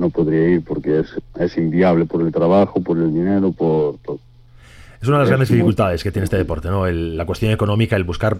no 0.00 0.10
podría 0.10 0.48
ir 0.48 0.64
porque 0.64 1.00
es, 1.00 1.14
es 1.38 1.56
inviable 1.58 2.06
por 2.06 2.22
el 2.22 2.32
trabajo, 2.32 2.80
por 2.80 2.96
el 2.96 3.12
dinero, 3.12 3.52
por 3.52 3.98
todo. 3.98 4.18
Es 5.00 5.08
una 5.08 5.18
de 5.18 5.22
las 5.22 5.28
grandes 5.28 5.48
dificultades 5.48 6.02
que 6.02 6.10
tiene 6.10 6.24
este 6.24 6.36
deporte, 6.36 6.68
¿no? 6.68 6.86
El, 6.86 7.16
la 7.16 7.24
cuestión 7.24 7.52
económica, 7.52 7.96
el 7.96 8.04
buscar 8.04 8.38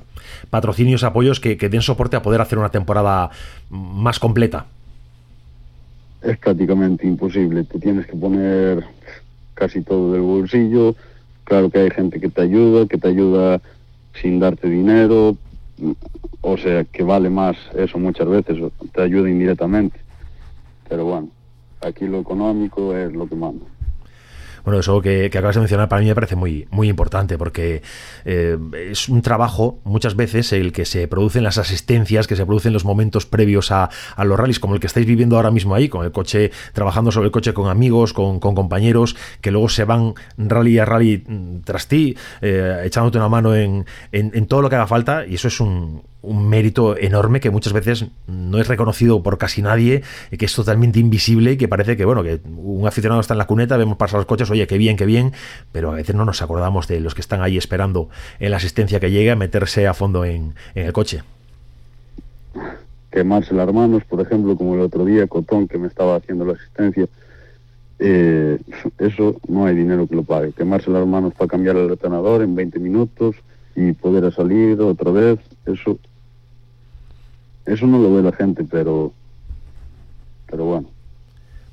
patrocinios, 0.51 1.05
apoyos 1.05 1.41
que, 1.41 1.57
que, 1.57 1.69
den 1.69 1.81
soporte 1.81 2.17
a 2.17 2.23
poder 2.23 2.41
hacer 2.41 2.59
una 2.59 2.71
temporada 2.71 3.31
más 3.71 4.19
completa. 4.19 4.67
Es 6.23 6.37
prácticamente 6.39 7.07
imposible. 7.07 7.65
Te 7.65 7.79
tienes 7.79 8.07
que 8.07 8.15
poner 8.15 8.85
casi 9.55 9.81
todo 9.81 10.13
del 10.13 10.23
bolsillo. 10.23 10.97
Claro 11.45 11.71
que 11.71 11.79
hay 11.79 11.91
gente 11.91 12.21
que 12.21 12.29
te 12.29 12.43
ayuda, 12.43 12.87
que 12.87 12.99
te 12.99 13.09
ayuda 13.09 13.61
sin 14.21 14.39
darte 14.39 14.69
dinero. 14.69 15.37
O 16.43 16.59
sea, 16.59 16.85
que 16.85 17.03
vale 17.03 17.31
más 17.31 17.57
eso 17.75 17.99
muchas 17.99 18.29
veces. 18.29 18.59
Te 18.93 19.01
ayuda 19.01 19.31
indirectamente. 19.31 19.99
Pero 20.91 21.07
bueno 21.07 21.40
aquí 21.81 22.07
lo 22.07 22.21
económico 22.21 22.95
es 22.95 23.13
lo 23.13 23.27
que 23.29 23.37
manda. 23.37 23.67
Bueno, 24.65 24.81
eso 24.81 25.01
que, 25.01 25.27
acabas 25.27 25.55
de 25.55 25.61
mencionar 25.61 25.89
para 25.89 26.03
mí 26.03 26.09
me 26.09 26.15
parece 26.15 26.37
muy, 26.37 26.67
muy 26.71 26.89
importante 26.89 27.39
porque 27.39 27.83
eh, 28.25 28.59
es 28.91 29.09
un 29.09 29.23
trabajo 29.23 29.81
muchas 29.85 30.17
veces 30.17 30.53
el 30.53 30.73
que 30.73 30.85
se 30.85 31.09
producen 31.09 31.45
las 31.45 31.59
asistencias, 31.59 32.27
que 32.27 32.37
se 32.37 32.45
producen 32.45 32.73
los 32.73 32.85
momentos 32.85 33.27
previos 33.27 33.71
a, 33.71 33.89
los 34.23 34.39
rallies, 34.39 34.61
como 34.61 34.75
el 34.75 34.81
que 34.81 34.87
estáis 34.87 35.07
viviendo 35.07 35.37
ahora 35.37 35.51
mismo 35.51 35.75
ahí, 35.75 35.89
con 35.89 36.05
el 36.05 36.13
coche, 36.13 36.51
trabajando 36.73 37.11
sobre 37.11 37.27
el 37.27 37.33
coche 37.33 37.55
con 37.55 37.69
amigos, 37.69 38.13
con, 38.13 38.39
con 38.39 38.55
compañeros, 38.55 39.17
que 39.41 39.51
luego 39.51 39.69
se 39.69 39.85
van 39.85 40.15
rally 40.37 40.79
a 40.79 40.85
rally 40.85 41.25
mm, 41.27 41.61
tras 41.61 41.89
ti, 41.89 42.17
eh, 42.43 42.83
echándote 42.85 43.19
una 43.19 43.29
mano 43.29 43.55
en, 43.55 43.87
en, 44.13 44.31
en 44.35 44.47
todo 44.47 44.63
lo 44.63 44.69
que 44.69 44.77
haga 44.77 44.87
falta 44.87 45.27
y 45.27 45.35
eso 45.35 45.49
es 45.49 45.61
un, 45.61 46.03
un 46.23 46.49
mérito 46.49 46.97
enorme 46.97 47.41
que 47.41 47.51
muchas 47.51 47.73
veces 47.73 48.07
no 48.27 48.59
es 48.59 48.69
reconocido 48.69 49.23
por 49.23 49.39
casi 49.39 49.63
nadie, 49.63 50.03
que 50.37 50.45
es 50.45 50.55
totalmente 50.55 50.99
invisible 50.99 51.53
y 51.53 51.57
que 51.57 51.69
parece 51.69 51.97
que, 51.97 52.05
bueno, 52.05 52.23
que 52.23 52.41
un 52.57 52.87
aficionado 52.87 53.21
está 53.21 53.35
en 53.35 53.39
la 53.39 53.47
cuneta, 53.47 53.77
vemos 53.77 53.97
pasar 53.97 54.19
los 54.19 54.27
coches, 54.27 54.51
oye, 54.51 54.67
qué 54.67 54.79
bien, 54.79 54.97
qué 54.97 55.07
bien, 55.07 55.33
pero 55.73 55.93
a 55.93 55.95
veces 55.95 56.15
no 56.15 56.25
nos 56.25 56.43
acordamos 56.43 56.89
de 56.89 57.01
los 57.01 57.15
que 57.15 57.21
están 57.21 57.43
ahí 57.43 57.57
esperando 57.57 58.09
en 58.39 58.51
la 58.51 58.59
asistencia 58.59 59.01
que 59.01 59.11
llegue 59.11 59.31
a 59.31 59.37
meterse 59.37 59.87
a 59.87 59.95
fondo 59.95 60.25
en, 60.25 60.55
en 60.75 60.87
el 60.87 60.93
coche. 60.93 61.23
Quemarse 63.11 63.55
las 63.55 63.73
manos, 63.73 64.05
por 64.05 64.21
ejemplo, 64.21 64.57
como 64.57 64.75
el 64.75 64.81
otro 64.81 65.05
día, 65.05 65.27
Cotón, 65.27 65.67
que 65.67 65.79
me 65.79 65.89
estaba 65.89 66.17
haciendo 66.17 66.45
la 66.45 66.53
asistencia, 66.53 67.09
eh, 67.99 68.59
eso 68.99 69.37
no 69.47 69.67
hay 69.67 69.75
dinero 69.75 70.07
que 70.07 70.17
lo 70.17 70.23
pague. 70.23 70.53
Quemarse 70.53 70.91
las 70.91 71.07
manos 71.07 71.35
para 71.35 71.49
cambiar 71.49 71.77
el 71.77 71.89
retenedor 71.89 72.43
en 72.43 72.55
20 72.55 72.79
minutos 72.79 73.37
y 73.77 73.93
poder 73.93 74.33
salir 74.33 74.81
otra 74.81 75.11
vez, 75.11 75.39
eso 75.67 75.99
eso 77.73 77.87
no 77.87 77.99
lo 77.99 78.15
ve 78.15 78.23
la 78.23 78.33
gente, 78.33 78.65
pero, 78.65 79.13
pero 80.47 80.65
bueno. 80.65 80.89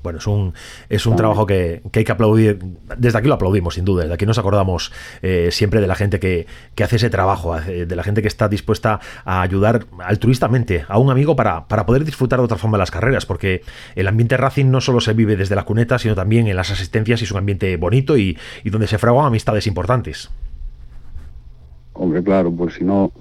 Bueno, 0.04 0.20
es 0.20 0.28
un, 0.28 0.54
es 0.88 1.06
un 1.06 1.18
trabajo 1.18 1.46
que, 1.46 1.82
que, 1.92 2.00
hay 2.00 2.06
que 2.06 2.12
aplaudir. 2.14 2.60
Desde 2.98 3.18
aquí 3.18 3.28
lo 3.28 3.34
aplaudimos, 3.34 3.74
sin 3.74 3.84
duda. 3.84 4.04
Desde 4.04 4.14
aquí 4.14 4.26
nos 4.26 4.38
acordamos 4.38 4.94
eh, 5.22 5.50
siempre 5.52 5.82
de 5.82 5.88
la 5.88 5.96
gente 5.96 6.20
que, 6.20 6.48
que, 6.76 6.84
hace 6.86 6.96
ese 6.96 7.10
trabajo, 7.10 7.60
de 7.60 7.94
la 7.94 8.04
gente 8.04 8.22
que 8.22 8.30
está 8.30 8.48
dispuesta 8.48 9.02
a 9.26 9.42
ayudar 9.42 9.86
altruistamente 10.00 10.86
a 10.88 10.98
un 10.98 11.10
amigo 11.10 11.36
para, 11.36 11.68
para 11.68 11.86
poder 11.86 12.06
disfrutar 12.06 12.40
de 12.40 12.46
otra 12.46 12.58
forma 12.58 12.78
de 12.78 12.84
las 12.84 12.92
carreras, 12.92 13.26
porque 13.26 13.64
el 13.96 14.08
ambiente 14.08 14.38
Racing 14.38 14.72
no 14.72 14.80
solo 14.80 15.02
se 15.02 15.14
vive 15.14 15.36
desde 15.36 15.56
la 15.56 15.64
cuneta, 15.64 16.00
sino 16.00 16.16
también 16.16 16.48
en 16.48 16.56
las 16.56 16.72
asistencias 16.72 17.20
y 17.20 17.26
es 17.26 17.32
un 17.32 17.40
ambiente 17.40 17.76
bonito 17.76 18.18
y, 18.18 18.38
y 18.64 18.70
donde 18.70 18.88
se 18.88 19.00
fraguan 19.00 19.26
amistades 19.26 19.68
importantes. 19.68 20.30
Hombre, 21.92 22.24
claro, 22.24 22.52
pues 22.52 22.76
si 22.76 22.86
no, 22.86 23.12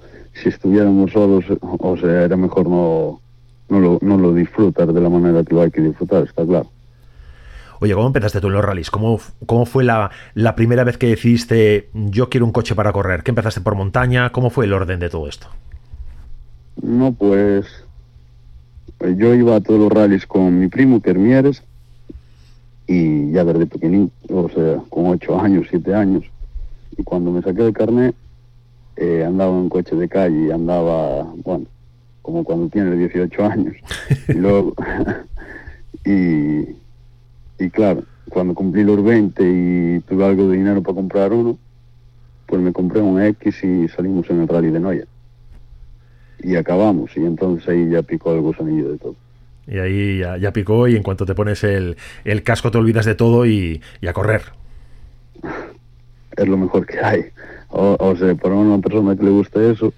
si 0.41 0.49
estuviéramos 0.49 1.11
solos, 1.11 1.45
o 1.61 1.97
sea, 1.97 2.23
era 2.23 2.37
mejor 2.37 2.67
no, 2.67 3.19
no, 3.69 3.79
lo, 3.79 3.99
no 4.01 4.17
lo 4.17 4.33
disfrutar 4.33 4.91
de 4.93 5.01
la 5.01 5.09
manera 5.09 5.43
que 5.43 5.53
lo 5.53 5.61
hay 5.61 5.71
que 5.71 5.81
disfrutar, 5.81 6.23
está 6.23 6.45
claro. 6.45 6.69
Oye, 7.79 7.93
¿cómo 7.93 8.07
empezaste 8.07 8.41
tú 8.41 8.47
en 8.47 8.53
los 8.53 8.65
rallies? 8.65 8.89
¿Cómo, 8.89 9.19
cómo 9.45 9.65
fue 9.65 9.83
la, 9.83 10.09
la, 10.33 10.55
primera 10.55 10.83
vez 10.83 10.97
que 10.97 11.07
decidiste 11.07 11.89
yo 11.93 12.29
quiero 12.29 12.45
un 12.45 12.51
coche 12.51 12.73
para 12.73 12.91
correr? 12.91 13.21
¿Qué 13.21 13.31
empezaste 13.31 13.61
por 13.61 13.75
montaña? 13.75 14.31
¿Cómo 14.31 14.49
fue 14.49 14.65
el 14.65 14.73
orden 14.73 14.99
de 14.99 15.09
todo 15.09 15.27
esto? 15.27 15.47
No, 16.81 17.11
pues 17.11 17.67
yo 18.99 19.33
iba 19.35 19.55
a 19.55 19.61
todos 19.61 19.79
los 19.79 19.91
rallies 19.91 20.25
con 20.25 20.59
mi 20.59 20.67
primo 20.67 21.01
Kermieres 21.01 21.63
y 22.87 23.31
ya 23.31 23.43
desde 23.43 23.67
pequeñito, 23.67 24.13
o 24.29 24.49
sea, 24.49 24.77
con 24.89 25.07
ocho 25.07 25.39
años, 25.39 25.67
siete 25.69 25.93
años. 25.93 26.23
Y 26.97 27.03
cuando 27.03 27.31
me 27.31 27.41
saqué 27.41 27.67
el 27.67 27.73
carnet, 27.73 28.15
eh, 28.97 29.23
andaba 29.25 29.57
en 29.57 29.69
coche 29.69 29.95
de 29.95 30.09
calle 30.09 30.47
y 30.47 30.51
andaba, 30.51 31.23
bueno, 31.43 31.65
como 32.21 32.43
cuando 32.43 32.69
tiene 32.69 32.95
18 32.95 33.45
años. 33.45 33.75
y 34.27 34.33
luego, 34.33 34.73
y, 36.05 36.75
y 37.59 37.69
claro, 37.71 38.03
cuando 38.29 38.53
cumplí 38.53 38.83
los 38.83 39.03
20 39.03 39.43
y 39.43 39.99
tuve 40.01 40.25
algo 40.25 40.49
de 40.49 40.57
dinero 40.57 40.81
para 40.81 40.95
comprar 40.95 41.33
uno, 41.33 41.57
pues 42.45 42.61
me 42.61 42.73
compré 42.73 43.01
un 43.01 43.21
X 43.21 43.63
y 43.63 43.87
salimos 43.89 44.29
en 44.29 44.41
el 44.41 44.47
rally 44.47 44.71
de 44.71 44.79
Noia. 44.79 45.05
Y 46.39 46.55
acabamos, 46.55 47.15
y 47.17 47.25
entonces 47.25 47.67
ahí 47.67 47.89
ya 47.89 48.01
picó 48.03 48.33
el 48.33 48.41
gusanillo 48.41 48.91
de 48.91 48.97
todo. 48.97 49.15
Y 49.67 49.79
ahí 49.79 50.19
ya, 50.19 50.53
picó 50.53 50.87
y 50.87 50.95
en 50.95 51.03
cuanto 51.03 51.25
te 51.25 51.35
pones 51.35 51.63
el, 51.63 51.97
casco 52.43 52.71
te 52.71 52.77
olvidas 52.77 53.05
de 53.05 53.15
todo 53.15 53.45
y, 53.45 53.81
a 54.07 54.13
correr. 54.13 54.43
Es 56.37 56.47
lo 56.47 56.55
mejor 56.55 56.85
que 56.85 56.99
hay. 56.99 57.25
O, 57.69 58.15
sea, 58.15 58.33
para 58.35 58.55
una 58.55 58.79
persona 58.79 59.15
que 59.15 59.23
le 59.23 59.31
guste 59.31 59.71
eso, 59.71 59.93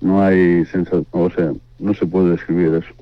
no 0.00 0.22
hay 0.22 0.64
sensación, 0.66 1.06
o 1.10 1.30
sea, 1.30 1.52
no 1.78 1.94
se 1.94 2.06
puede 2.06 2.30
describir 2.30 2.74
eso. 2.74 2.94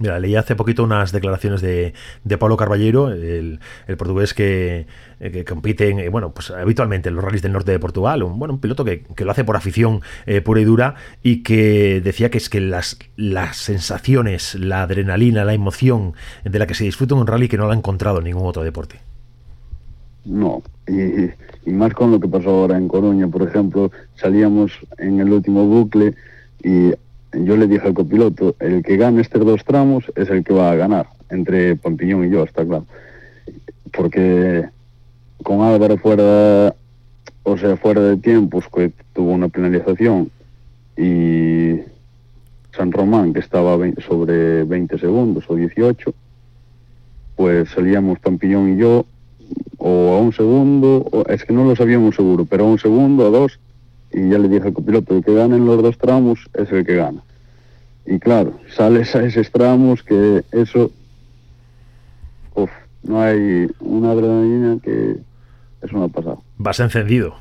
Mira, 0.00 0.20
leí 0.20 0.36
hace 0.36 0.54
poquito 0.54 0.84
unas 0.84 1.10
declaraciones 1.10 1.60
de, 1.60 1.92
de 2.22 2.38
Pablo 2.38 2.56
Carballeiro, 2.56 3.10
el, 3.10 3.58
portugués 3.96 4.32
que, 4.32 4.86
eh, 5.18 5.44
compite 5.44 5.88
en, 5.88 5.98
eh, 5.98 6.08
bueno, 6.08 6.32
pues 6.32 6.52
habitualmente 6.52 7.08
en 7.08 7.16
los 7.16 7.24
rallies 7.24 7.42
del 7.42 7.52
norte 7.52 7.72
de 7.72 7.80
Portugal, 7.80 8.22
un, 8.22 8.38
bueno, 8.38 8.54
un 8.54 8.60
piloto 8.60 8.84
que, 8.84 9.02
lo 9.18 9.30
hace 9.30 9.42
por 9.42 9.56
afición 9.56 10.02
eh, 10.26 10.40
pura 10.40 10.60
y 10.60 10.64
dura 10.64 10.94
y 11.24 11.42
que 11.42 12.00
decía 12.00 12.30
que 12.30 12.38
es 12.38 12.48
que 12.48 12.60
las, 12.60 12.96
las 13.16 13.56
sensaciones, 13.56 14.54
la 14.54 14.82
adrenalina, 14.82 15.44
la 15.44 15.54
emoción 15.54 16.14
de 16.44 16.58
la 16.60 16.68
que 16.68 16.74
se 16.74 16.84
disfruta 16.84 17.14
en 17.14 17.22
un 17.22 17.26
rally 17.26 17.48
que 17.48 17.56
no 17.56 17.66
la 17.66 17.74
ha 17.74 17.76
encontrado 17.76 18.18
en 18.18 18.24
ningún 18.24 18.46
otro 18.46 18.62
deporte. 18.62 19.00
No, 20.28 20.62
y, 20.86 21.30
y 21.68 21.72
más 21.72 21.94
con 21.94 22.10
lo 22.10 22.20
que 22.20 22.28
pasó 22.28 22.50
ahora 22.50 22.76
en 22.76 22.86
Coruña, 22.86 23.28
por 23.28 23.42
ejemplo, 23.42 23.90
salíamos 24.14 24.72
en 24.98 25.20
el 25.20 25.32
último 25.32 25.64
bucle 25.64 26.14
y 26.62 26.92
yo 27.32 27.56
le 27.56 27.66
dije 27.66 27.86
al 27.86 27.94
copiloto, 27.94 28.54
el 28.60 28.82
que 28.82 28.96
gane 28.96 29.20
estos 29.20 29.44
dos 29.44 29.64
tramos 29.64 30.04
es 30.16 30.28
el 30.30 30.44
que 30.44 30.54
va 30.54 30.70
a 30.70 30.76
ganar, 30.76 31.08
entre 31.30 31.76
Pampiñón 31.76 32.26
y 32.26 32.30
yo, 32.30 32.42
está 32.44 32.64
claro. 32.64 32.86
Porque 33.92 34.68
con 35.42 35.62
Álvaro 35.62 35.96
fuera, 35.98 36.74
o 37.42 37.56
sea, 37.56 37.76
fuera 37.76 38.02
de 38.02 38.16
tiempos, 38.16 38.66
que 38.74 38.92
tuvo 39.14 39.32
una 39.32 39.48
penalización, 39.48 40.30
y 40.96 41.80
San 42.76 42.92
Román, 42.92 43.32
que 43.32 43.40
estaba 43.40 43.78
sobre 44.06 44.64
20 44.64 44.98
segundos 44.98 45.44
o 45.48 45.54
18, 45.54 46.12
pues 47.36 47.70
salíamos 47.70 48.18
Pampiñón 48.18 48.74
y 48.74 48.78
yo, 48.78 49.06
o 49.78 50.14
a 50.14 50.20
un 50.20 50.32
segundo, 50.32 51.08
es 51.28 51.44
que 51.44 51.52
no 51.52 51.64
lo 51.64 51.74
sabíamos 51.74 52.16
seguro, 52.16 52.44
pero 52.44 52.64
a 52.64 52.68
un 52.68 52.78
segundo, 52.78 53.26
a 53.26 53.30
dos, 53.30 53.58
y 54.12 54.28
ya 54.28 54.38
le 54.38 54.48
dije 54.48 54.68
al 54.68 54.74
copiloto, 54.74 55.16
el 55.16 55.24
que 55.24 55.34
gane 55.34 55.56
en 55.56 55.66
los 55.66 55.82
dos 55.82 55.96
tramos 55.98 56.40
es 56.54 56.70
el 56.72 56.84
que 56.84 56.96
gana. 56.96 57.22
Y 58.06 58.18
claro, 58.18 58.58
sales 58.74 59.14
a 59.14 59.24
esos 59.24 59.50
tramos 59.50 60.02
que 60.02 60.42
eso, 60.52 60.90
uf, 62.54 62.70
no 63.02 63.20
hay 63.20 63.70
una 63.80 64.12
adrenalina 64.12 64.78
que 64.82 65.16
es 65.82 65.92
una 65.92 66.08
pasada. 66.08 66.38
Vas 66.56 66.80
encendido. 66.80 67.34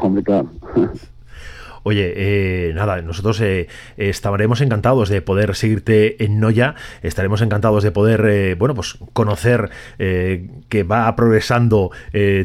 Hombre, 0.00 0.22
claro. 0.22 0.48
Oye, 1.84 2.14
eh, 2.16 2.72
nada, 2.74 3.02
nosotros 3.02 3.40
eh, 3.42 3.68
estaremos 3.98 4.62
encantados 4.62 5.10
de 5.10 5.20
poder 5.20 5.54
seguirte 5.54 6.24
en 6.24 6.40
Noya, 6.40 6.74
estaremos 7.02 7.42
encantados 7.42 7.84
de 7.84 7.92
poder, 7.92 8.24
eh, 8.26 8.54
bueno, 8.54 8.74
pues 8.74 8.96
conocer 9.12 9.70
que 9.98 10.82
va 10.82 11.14
progresando 11.14 11.90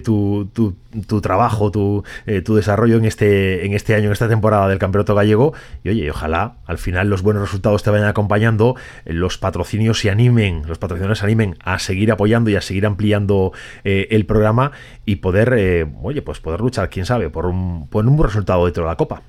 tu, 0.03 0.49
tu, 0.53 0.75
trabajo, 1.21 1.71
tu, 1.71 2.03
tu, 2.45 2.55
desarrollo 2.55 2.97
en 2.97 3.05
este, 3.05 3.65
en 3.65 3.73
este 3.73 3.95
año, 3.95 4.07
en 4.07 4.11
esta 4.13 4.27
temporada 4.27 4.67
del 4.67 4.79
Campeonato 4.79 5.15
Gallego. 5.15 5.53
Y 5.83 5.89
oye, 5.89 6.11
ojalá 6.11 6.55
al 6.65 6.77
final 6.77 7.09
los 7.09 7.21
buenos 7.21 7.43
resultados 7.43 7.83
te 7.83 7.89
vayan 7.89 8.07
acompañando, 8.07 8.75
los 9.05 9.37
patrocinios 9.37 9.99
se 9.99 10.09
animen, 10.09 10.63
los 10.67 10.77
patrocinadores 10.77 11.19
se 11.19 11.25
animen 11.25 11.55
a 11.63 11.79
seguir 11.79 12.11
apoyando 12.11 12.49
y 12.49 12.55
a 12.55 12.61
seguir 12.61 12.85
ampliando 12.85 13.51
el 13.83 14.25
programa 14.25 14.71
y 15.05 15.17
poder, 15.17 15.87
oye, 16.01 16.21
pues 16.21 16.39
poder 16.39 16.61
luchar, 16.61 16.89
quién 16.89 17.05
sabe, 17.05 17.29
por 17.29 17.45
un, 17.45 17.87
por 17.87 18.05
un 18.05 18.15
buen 18.15 18.29
resultado 18.29 18.65
dentro 18.65 18.83
de 18.83 18.89
la 18.89 18.95
Copa. 18.95 19.21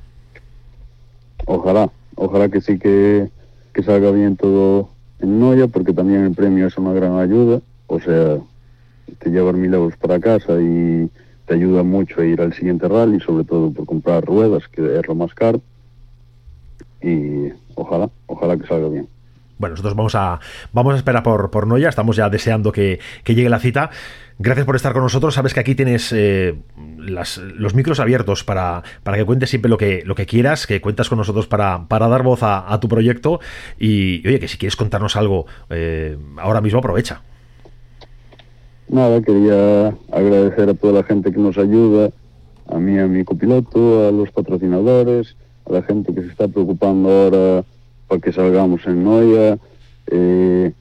Ojalá, 1.46 1.90
ojalá 2.16 2.48
que 2.48 2.60
sí 2.60 2.78
que, 2.78 3.30
salga 3.82 4.10
bien 4.10 4.36
todo 4.36 4.90
en 5.20 5.40
Noya, 5.40 5.66
porque 5.66 5.92
también 5.92 6.24
el 6.24 6.34
premio 6.34 6.66
es 6.66 6.76
una 6.76 6.92
gran 6.92 7.18
ayuda. 7.18 7.60
O 7.86 7.98
sea, 7.98 8.38
te 9.18 9.30
llevas 9.30 9.54
mil 9.54 9.72
euros 9.72 9.96
para 9.96 10.20
casa 10.20 10.60
y 10.60 11.10
te 11.50 11.56
ayuda 11.56 11.82
mucho 11.82 12.20
a 12.20 12.24
ir 12.24 12.40
al 12.40 12.52
siguiente 12.54 12.86
rally, 12.86 13.18
sobre 13.18 13.42
todo 13.42 13.72
por 13.72 13.84
comprar 13.84 14.24
ruedas, 14.24 14.68
que 14.68 15.00
es 15.00 15.08
lo 15.08 15.16
más 15.16 15.34
caro. 15.34 15.60
Y 17.02 17.48
ojalá, 17.74 18.08
ojalá 18.26 18.56
que 18.56 18.68
salga 18.68 18.88
bien. 18.88 19.08
Bueno, 19.58 19.72
nosotros 19.72 19.96
vamos 19.96 20.14
a, 20.14 20.38
vamos 20.72 20.94
a 20.94 20.98
esperar 20.98 21.24
por, 21.24 21.50
por 21.50 21.66
Noya, 21.66 21.88
estamos 21.88 22.14
ya 22.14 22.30
deseando 22.30 22.70
que, 22.70 23.00
llegue 23.26 23.48
la 23.48 23.58
cita. 23.58 23.90
Gracias 24.38 24.64
por 24.64 24.76
estar 24.76 24.92
con 24.92 25.02
nosotros. 25.02 25.34
Sabes 25.34 25.52
que 25.52 25.58
aquí 25.58 25.74
tienes 25.74 26.12
eh, 26.12 26.54
los 26.76 27.74
micros 27.74 27.98
abiertos 27.98 28.44
para, 28.44 28.84
para, 29.02 29.16
que 29.16 29.24
cuentes 29.24 29.50
siempre 29.50 29.68
lo 29.68 29.76
que, 29.76 30.04
lo 30.06 30.14
que 30.14 30.26
quieras, 30.26 30.68
que 30.68 30.80
cuentas 30.80 31.08
con 31.08 31.18
nosotros 31.18 31.48
para, 31.48 31.88
para 31.88 32.06
dar 32.06 32.22
voz 32.22 32.44
a, 32.44 32.78
tu 32.80 32.88
proyecto. 32.88 33.40
Y, 33.76 34.24
oye, 34.24 34.38
que 34.38 34.46
si 34.46 34.56
quieres 34.56 34.76
contarnos 34.76 35.16
algo, 35.16 35.46
eh, 35.68 36.16
ahora 36.36 36.60
mismo 36.60 36.78
aprovecha. 36.78 37.22
Nada, 38.90 39.22
quería 39.22 39.94
agradecer 40.10 40.68
a 40.68 40.74
toda 40.74 40.94
la 40.94 41.02
gente 41.04 41.30
que 41.30 41.38
nos 41.38 41.56
ayuda, 41.58 42.10
a 42.66 42.80
mí, 42.80 42.98
a 42.98 43.06
mi 43.06 43.22
copiloto, 43.22 44.08
a 44.08 44.10
los 44.10 44.32
patrocinadores, 44.32 45.36
a 45.66 45.74
la 45.74 45.82
gente 45.82 46.12
que 46.12 46.22
se 46.22 46.26
está 46.26 46.48
preocupando 46.48 47.08
ahora 47.08 47.64
para 48.08 48.20
que 48.20 48.32
salgamos 48.32 48.84
en 48.86 49.04
Noia. 49.04 49.58
Eh, 50.08 50.72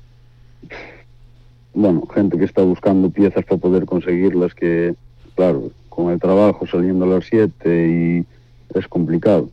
bueno, 1.76 2.08
gente 2.12 2.40
que 2.40 2.46
está 2.46 2.64
buscando 2.64 3.12
piezas 3.12 3.46
para 3.46 3.62
poder 3.62 3.86
conseguirlas, 3.86 4.56
que, 4.56 4.96
claro, 5.36 5.70
con 5.90 6.10
el 6.12 6.20
trabajo 6.20 6.66
saliendo 6.66 7.06
a 7.06 7.10
las 7.10 7.26
7 7.26 7.88
y 7.88 8.26
es 8.76 8.88
complicado. 8.88 9.52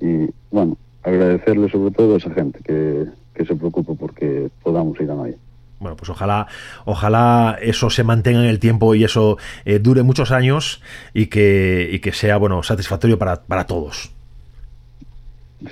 Y, 0.00 0.28
bueno, 0.50 0.76
agradecerle 1.04 1.70
sobre 1.70 1.92
todo 1.92 2.14
a 2.14 2.18
esa 2.18 2.30
gente 2.30 2.58
que, 2.64 3.44
se 3.44 3.54
preocupa 3.54 3.94
porque 3.94 4.48
podamos 4.64 4.98
ir 5.00 5.08
a 5.08 5.14
Noia 5.14 5.36
bueno, 5.78 5.96
pues 5.96 6.08
ojalá, 6.10 6.46
ojalá 6.84 7.58
eso 7.60 7.90
se 7.90 8.04
mantenga 8.04 8.40
en 8.40 8.46
el 8.46 8.58
tiempo 8.58 8.94
y 8.94 9.04
eso 9.04 9.38
eh, 9.64 9.78
dure 9.78 10.02
muchos 10.02 10.30
años 10.30 10.82
y 11.12 11.26
que, 11.26 11.88
y 11.92 11.98
que 11.98 12.12
sea 12.12 12.36
bueno 12.36 12.62
satisfactorio 12.62 13.18
para, 13.18 13.42
para 13.42 13.66
todos. 13.66 14.12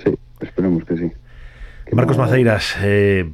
Sí, 0.03 0.15
Esperemos 0.39 0.83
que 0.85 0.97
sí. 0.97 1.11
Marcos 1.91 2.17
Maceiras, 2.17 2.75
eh, 2.81 3.31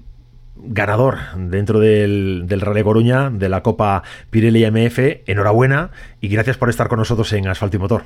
ganador 0.56 1.18
dentro 1.38 1.80
del, 1.80 2.44
del 2.48 2.62
Rally 2.62 2.84
Coruña, 2.84 3.30
de 3.30 3.50
la 3.50 3.64
Copa 3.64 4.04
Pirelli 4.30 4.70
MF, 4.70 5.00
enhorabuena 5.26 5.92
y 6.22 6.28
gracias 6.28 6.58
por 6.58 6.70
estar 6.70 6.88
con 6.88 7.00
nosotros 7.00 7.32
en 7.34 7.48
Asfalto 7.48 7.78
y 7.78 7.80
Motor. 7.80 8.04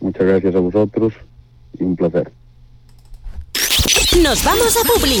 Muchas 0.00 0.26
gracias 0.26 0.54
a 0.54 0.60
vosotros 0.60 1.14
y 1.78 1.84
un 1.84 1.96
placer. 1.96 2.32
Nos 4.22 4.44
vamos 4.44 4.76
a 4.76 4.82
Publi. 4.86 5.20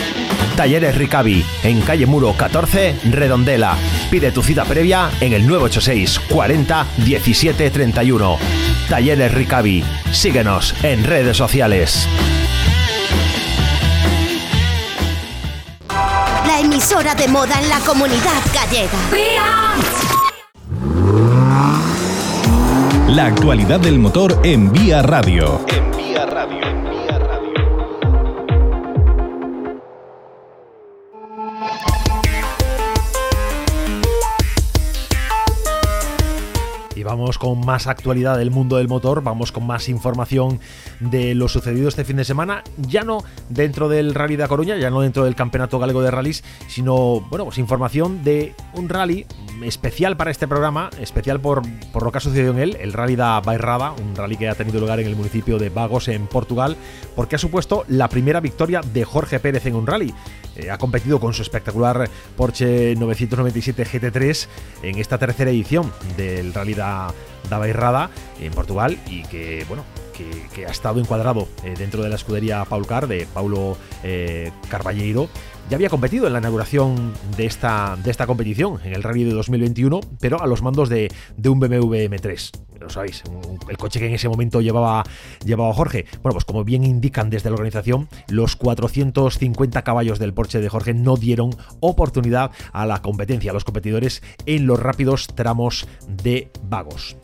Talleres 0.55 0.95
Ricavi, 0.95 1.43
en 1.63 1.81
calle 1.81 2.05
Muro 2.05 2.33
14, 2.33 2.95
Redondela. 3.09 3.75
Pide 4.09 4.31
tu 4.31 4.43
cita 4.43 4.65
previa 4.65 5.09
en 5.19 5.33
el 5.33 5.47
986 5.47 6.19
40 6.29 6.87
17 6.97 7.69
31. 7.71 8.37
Talleres 8.89 9.33
Ricavi. 9.33 9.83
Síguenos 10.11 10.75
en 10.83 11.03
redes 11.03 11.37
sociales. 11.37 12.07
La 16.45 16.59
emisora 16.59 17.15
de 17.15 17.27
moda 17.27 17.59
en 17.59 17.69
la 17.69 17.79
comunidad 17.79 18.41
gallega. 18.53 18.99
La 23.07 23.25
actualidad 23.25 23.79
del 23.79 23.99
motor 23.99 24.39
en 24.43 24.71
Vía 24.71 25.01
Radio. 25.01 25.65
Vamos 37.11 37.37
con 37.37 37.59
más 37.65 37.87
actualidad 37.87 38.37
del 38.37 38.51
mundo 38.51 38.77
del 38.77 38.87
motor, 38.87 39.21
vamos 39.21 39.51
con 39.51 39.67
más 39.67 39.89
información 39.89 40.61
de 41.01 41.35
lo 41.35 41.49
sucedido 41.49 41.89
este 41.89 42.05
fin 42.05 42.15
de 42.15 42.23
semana, 42.23 42.63
ya 42.77 43.03
no 43.03 43.21
dentro 43.49 43.89
del 43.89 44.15
Rally 44.15 44.37
de 44.37 44.47
Coruña, 44.47 44.77
ya 44.77 44.89
no 44.89 45.01
dentro 45.01 45.25
del 45.25 45.35
Campeonato 45.35 45.77
Galego 45.77 46.01
de 46.01 46.09
Rallys, 46.09 46.41
sino, 46.69 47.19
bueno, 47.29 47.43
pues 47.43 47.57
información 47.57 48.23
de 48.23 48.55
un 48.75 48.87
rally 48.87 49.25
especial 49.61 50.15
para 50.15 50.31
este 50.31 50.47
programa, 50.47 50.89
especial 51.01 51.41
por, 51.41 51.63
por 51.91 52.03
lo 52.03 52.13
que 52.13 52.19
ha 52.19 52.21
sucedido 52.21 52.53
en 52.53 52.59
él, 52.59 52.77
el 52.79 52.93
Rally 52.93 53.17
da 53.17 53.41
Bairrada, 53.41 53.91
un 53.91 54.15
rally 54.15 54.37
que 54.37 54.47
ha 54.47 54.55
tenido 54.55 54.79
lugar 54.79 55.01
en 55.01 55.07
el 55.07 55.17
municipio 55.17 55.59
de 55.59 55.69
Vagos, 55.69 56.07
en 56.07 56.27
Portugal, 56.27 56.77
porque 57.13 57.35
ha 57.35 57.39
supuesto 57.39 57.83
la 57.89 58.07
primera 58.07 58.39
victoria 58.39 58.79
de 58.93 59.03
Jorge 59.03 59.41
Pérez 59.41 59.65
en 59.65 59.75
un 59.75 59.85
rally. 59.85 60.13
Eh, 60.55 60.69
ha 60.69 60.77
competido 60.77 61.19
con 61.19 61.33
su 61.33 61.41
espectacular 61.41 62.09
Porsche 62.35 62.95
997 62.95 63.85
GT3 63.85 64.47
en 64.83 64.97
esta 64.97 65.17
tercera 65.17 65.49
edición 65.49 65.91
del 66.17 66.53
Rally 66.53 66.73
da, 66.73 67.00
Bairrada 67.49 68.09
en 68.39 68.51
Portugal 68.53 68.97
y 69.07 69.23
que, 69.23 69.65
bueno, 69.67 69.83
que, 70.53 70.65
ha 70.65 70.71
estado 70.71 70.99
encuadrado 70.99 71.47
eh, 71.63 71.73
dentro 71.77 72.03
de 72.03 72.09
la 72.09 72.15
escudería 72.15 72.63
Paul 72.65 72.85
Car 72.85 73.07
de 73.07 73.27
Paulo 73.33 73.77
eh, 74.03 74.51
Carballeiro 74.69 75.29
ya 75.69 75.75
había 75.75 75.89
competido 75.89 76.27
en 76.27 76.33
la 76.33 76.39
inauguración 76.39 77.13
de 77.37 77.45
esta, 77.45 77.97
de 78.03 78.11
esta 78.11 78.27
competición, 78.27 78.79
en 78.83 78.93
el 78.93 79.03
Rally 79.03 79.23
de 79.23 79.33
2021, 79.33 80.01
pero 80.19 80.41
a 80.41 80.47
los 80.47 80.61
mandos 80.61 80.89
de, 80.89 81.11
un 81.45 81.59
BMW 81.59 82.07
M3 82.09 82.51
lo 82.81 82.89
sabéis, 82.89 83.23
el 83.69 83.77
coche 83.77 83.99
que 83.99 84.07
en 84.07 84.13
ese 84.15 84.27
momento 84.27 84.59
llevaba, 84.59 85.03
llevaba 85.45 85.71
Jorge. 85.71 86.05
Bueno, 86.23 86.33
pues 86.33 86.45
como 86.45 86.63
bien 86.63 86.83
indican 86.83 87.29
desde 87.29 87.49
la 87.49 87.53
organización, 87.53 88.09
los 88.27 88.55
450 88.55 89.83
caballos 89.83 90.17
del 90.17 90.33
Porsche 90.33 90.59
de 90.59 90.67
Jorge 90.67 90.95
no 90.95 91.15
dieron 91.15 91.51
oportunidad 91.79 92.49
a 92.73 92.87
la 92.87 93.03
competencia, 93.03 93.51
a 93.51 93.53
los 93.53 93.65
competidores 93.65 94.23
en 94.47 94.65
los 94.65 94.79
rápidos 94.79 95.27
tramos 95.27 95.87
de 96.07 96.49
vagos. 96.63 97.15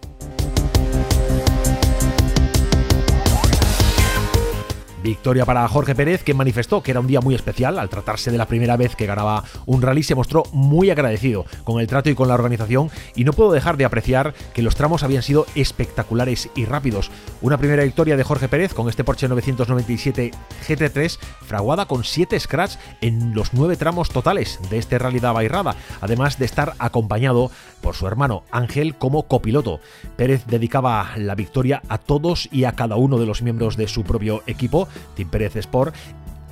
Victoria 5.03 5.45
para 5.45 5.67
Jorge 5.67 5.95
Pérez, 5.95 6.23
que 6.23 6.33
manifestó 6.33 6.81
que 6.81 6.91
era 6.91 6.99
un 6.99 7.07
día 7.07 7.21
muy 7.21 7.35
especial 7.35 7.79
al 7.79 7.89
tratarse 7.89 8.31
de 8.31 8.37
la 8.37 8.47
primera 8.47 8.77
vez 8.77 8.95
que 8.95 9.05
ganaba 9.05 9.43
un 9.65 9.81
rally. 9.81 10.03
Se 10.03 10.15
mostró 10.15 10.43
muy 10.51 10.89
agradecido 10.89 11.45
con 11.63 11.79
el 11.79 11.87
trato 11.87 12.09
y 12.09 12.15
con 12.15 12.27
la 12.27 12.33
organización 12.33 12.89
y 13.15 13.23
no 13.23 13.33
puedo 13.33 13.51
dejar 13.51 13.77
de 13.77 13.85
apreciar 13.85 14.33
que 14.53 14.61
los 14.61 14.75
tramos 14.75 15.03
habían 15.03 15.23
sido 15.23 15.45
espectaculares 15.55 16.49
y 16.55 16.65
rápidos. 16.65 17.11
Una 17.41 17.57
primera 17.57 17.83
victoria 17.83 18.17
de 18.17 18.23
Jorge 18.23 18.47
Pérez 18.47 18.73
con 18.73 18.89
este 18.89 19.03
Porsche 19.03 19.27
997 19.27 20.31
GT3, 20.67 21.17
fraguada 21.45 21.85
con 21.85 22.03
7 22.03 22.39
scratch 22.39 22.75
en 23.01 23.33
los 23.33 23.53
9 23.53 23.75
tramos 23.77 24.09
totales 24.09 24.59
de 24.69 24.77
este 24.77 24.99
rally 24.99 25.19
da 25.19 25.31
Bairrada, 25.31 25.75
además 26.01 26.39
de 26.39 26.45
estar 26.45 26.73
acompañado 26.79 27.51
por 27.81 27.95
su 27.95 28.07
hermano 28.07 28.43
Ángel 28.51 28.95
como 28.95 29.23
copiloto. 29.23 29.79
Pérez 30.15 30.45
dedicaba 30.47 31.11
la 31.17 31.35
victoria 31.35 31.81
a 31.89 31.97
todos 31.97 32.49
y 32.51 32.63
a 32.65 32.73
cada 32.73 32.95
uno 32.95 33.17
de 33.17 33.25
los 33.25 33.41
miembros 33.41 33.77
de 33.77 33.87
su 33.87 34.03
propio 34.03 34.43
equipo, 34.47 34.86
Team 35.15 35.29
Pérez 35.29 35.55
Sport, 35.55 35.95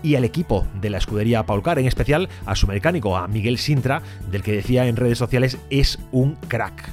y 0.03 0.15
al 0.15 0.23
equipo 0.23 0.67
de 0.79 0.89
la 0.89 0.99
escudería 0.99 1.45
Paulcar, 1.45 1.79
en 1.79 1.87
especial 1.87 2.29
a 2.45 2.55
su 2.55 2.67
mecánico, 2.67 3.17
a 3.17 3.27
Miguel 3.27 3.57
Sintra, 3.57 4.01
del 4.29 4.43
que 4.43 4.51
decía 4.51 4.85
en 4.85 4.95
redes 4.95 5.17
sociales 5.17 5.57
es 5.69 5.99
un 6.11 6.35
crack. 6.47 6.89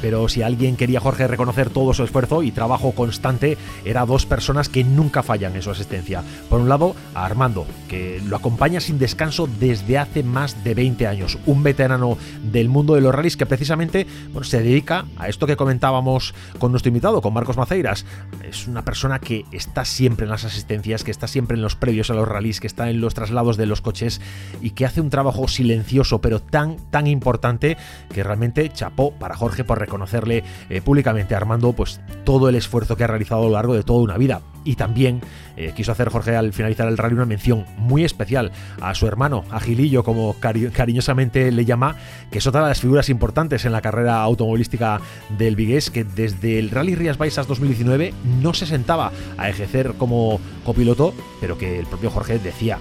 Pero 0.00 0.28
si 0.28 0.42
alguien 0.42 0.76
quería 0.76 1.00
Jorge 1.00 1.26
reconocer 1.26 1.70
todo 1.70 1.94
su 1.94 2.04
esfuerzo 2.04 2.42
y 2.42 2.50
trabajo 2.50 2.92
constante, 2.92 3.56
era 3.84 4.06
dos 4.06 4.26
personas 4.26 4.68
que 4.68 4.84
nunca 4.84 5.22
fallan 5.22 5.54
en 5.54 5.62
su 5.62 5.70
asistencia. 5.70 6.22
Por 6.48 6.60
un 6.60 6.68
lado, 6.68 6.94
a 7.14 7.24
Armando, 7.24 7.66
que 7.88 8.20
lo 8.26 8.36
acompaña 8.36 8.80
sin 8.80 8.98
descanso 8.98 9.48
desde 9.58 9.98
hace 9.98 10.22
más 10.22 10.64
de 10.64 10.74
20 10.74 11.06
años, 11.06 11.38
un 11.46 11.62
veterano 11.62 12.16
del 12.42 12.68
mundo 12.68 12.94
de 12.94 13.00
los 13.00 13.14
rallies 13.14 13.36
que 13.36 13.46
precisamente 13.46 14.06
bueno, 14.32 14.44
se 14.44 14.62
dedica 14.62 15.06
a 15.16 15.28
esto 15.28 15.46
que 15.46 15.56
comentábamos 15.56 16.34
con 16.58 16.70
nuestro 16.70 16.88
invitado, 16.88 17.20
con 17.20 17.34
Marcos 17.34 17.56
Maceiras. 17.56 18.04
Es 18.42 18.66
una 18.66 18.84
persona 18.84 19.18
que 19.18 19.44
está 19.52 19.84
siempre 19.84 20.24
en 20.24 20.30
las 20.30 20.44
asistencias, 20.44 21.04
que 21.04 21.10
está 21.10 21.26
siempre 21.26 21.56
en 21.56 21.62
los 21.62 21.76
previos 21.76 22.10
a 22.10 22.14
los 22.14 22.28
rallies, 22.28 22.60
que 22.60 22.66
está 22.66 22.90
en 22.90 23.00
los 23.00 23.14
traslados 23.14 23.56
de 23.56 23.66
los 23.66 23.80
coches 23.80 24.20
y 24.60 24.70
que 24.70 24.86
hace 24.86 25.00
un 25.00 25.10
trabajo 25.10 25.48
silencioso 25.48 26.20
pero 26.20 26.40
tan, 26.40 26.76
tan 26.90 27.06
importante 27.06 27.76
que 28.12 28.22
realmente 28.22 28.68
chapó 28.70 29.12
para 29.12 29.36
Jorge 29.36 29.64
por 29.64 29.78
reconocer 29.78 29.99
conocerle 30.00 30.44
eh, 30.70 30.80
públicamente 30.80 31.34
Armando 31.34 31.74
pues 31.74 32.00
todo 32.24 32.48
el 32.48 32.54
esfuerzo 32.54 32.96
que 32.96 33.04
ha 33.04 33.06
realizado 33.06 33.42
a 33.42 33.44
lo 33.44 33.52
largo 33.52 33.74
de 33.74 33.82
toda 33.82 34.00
una 34.00 34.16
vida. 34.16 34.40
Y 34.64 34.76
también 34.76 35.20
eh, 35.56 35.72
quiso 35.76 35.92
hacer 35.92 36.08
Jorge 36.08 36.36
al 36.36 36.52
finalizar 36.52 36.88
el 36.88 36.96
rally 36.96 37.14
una 37.14 37.26
mención 37.26 37.66
muy 37.76 38.04
especial 38.04 38.50
a 38.80 38.94
su 38.94 39.06
hermano, 39.06 39.44
a 39.50 39.60
como 40.02 40.36
cariñosamente 40.40 41.52
le 41.52 41.64
llama, 41.64 41.96
que 42.30 42.38
es 42.38 42.46
otra 42.46 42.62
de 42.62 42.68
las 42.68 42.80
figuras 42.80 43.08
importantes 43.08 43.64
en 43.64 43.72
la 43.72 43.80
carrera 43.80 44.22
automovilística 44.22 45.00
del 45.38 45.56
Vigués, 45.56 45.90
que 45.90 46.04
desde 46.04 46.58
el 46.58 46.70
Rally 46.70 46.94
Rías 46.94 47.18
Baixas 47.18 47.46
2019 47.46 48.12
no 48.42 48.52
se 48.54 48.66
sentaba 48.66 49.12
a 49.38 49.48
ejercer 49.48 49.94
como 49.98 50.40
copiloto, 50.64 51.14
pero 51.40 51.56
que 51.56 51.78
el 51.78 51.86
propio 51.86 52.10
Jorge 52.10 52.38
decía, 52.38 52.78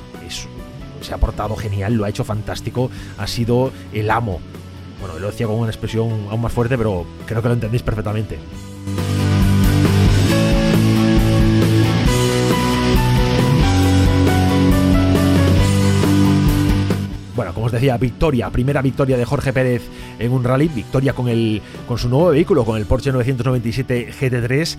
se 1.01 1.13
ha 1.13 1.17
portado 1.17 1.55
genial, 1.55 1.93
lo 1.93 2.05
ha 2.05 2.09
hecho 2.09 2.23
fantástico, 2.23 2.89
ha 3.17 3.27
sido 3.27 3.71
el 3.93 4.09
amo 4.09 4.39
bueno, 4.99 5.17
lo 5.19 5.27
decía 5.27 5.47
con 5.47 5.57
una 5.57 5.69
expresión 5.69 6.27
aún 6.29 6.41
más 6.41 6.51
fuerte, 6.51 6.77
pero 6.77 7.05
creo 7.25 7.41
que 7.41 7.47
lo 7.47 7.53
entendéis 7.53 7.83
perfectamente. 7.83 8.37
Bueno, 17.35 17.53
como 17.53 17.67
os 17.67 17.71
decía, 17.71 17.95
victoria, 17.97 18.49
primera 18.49 18.81
victoria 18.81 19.15
de 19.15 19.23
Jorge 19.23 19.53
Pérez 19.53 19.83
en 20.19 20.33
un 20.33 20.43
rally, 20.43 20.67
victoria 20.67 21.13
con, 21.13 21.29
el, 21.29 21.61
con 21.87 21.97
su 21.97 22.09
nuevo 22.09 22.31
vehículo, 22.31 22.65
con 22.65 22.75
el 22.77 22.85
Porsche 22.85 23.13
997 23.13 24.11
GT3, 24.11 24.77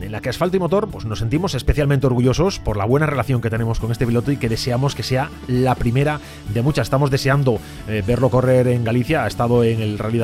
en 0.00 0.12
la 0.12 0.20
que 0.20 0.28
Asfalto 0.28 0.56
y 0.56 0.60
Motor 0.60 0.88
pues, 0.88 1.04
nos 1.04 1.18
sentimos 1.18 1.54
especialmente 1.54 2.06
orgullosos 2.06 2.58
por 2.58 2.76
la 2.76 2.84
buena 2.84 3.06
relación 3.06 3.40
que 3.40 3.50
tenemos 3.50 3.80
con 3.80 3.92
este 3.92 4.06
piloto 4.06 4.32
y 4.32 4.36
que 4.36 4.48
deseamos 4.48 4.94
que 4.94 5.02
sea 5.02 5.30
la 5.46 5.74
primera 5.74 6.20
de 6.52 6.62
muchas. 6.62 6.86
Estamos 6.86 7.10
deseando 7.10 7.58
eh, 7.88 8.02
verlo 8.06 8.30
correr 8.30 8.68
en 8.68 8.84
Galicia, 8.84 9.24
ha 9.24 9.26
estado 9.26 9.64
en 9.64 9.80
el 9.80 9.98
Rally 9.98 10.20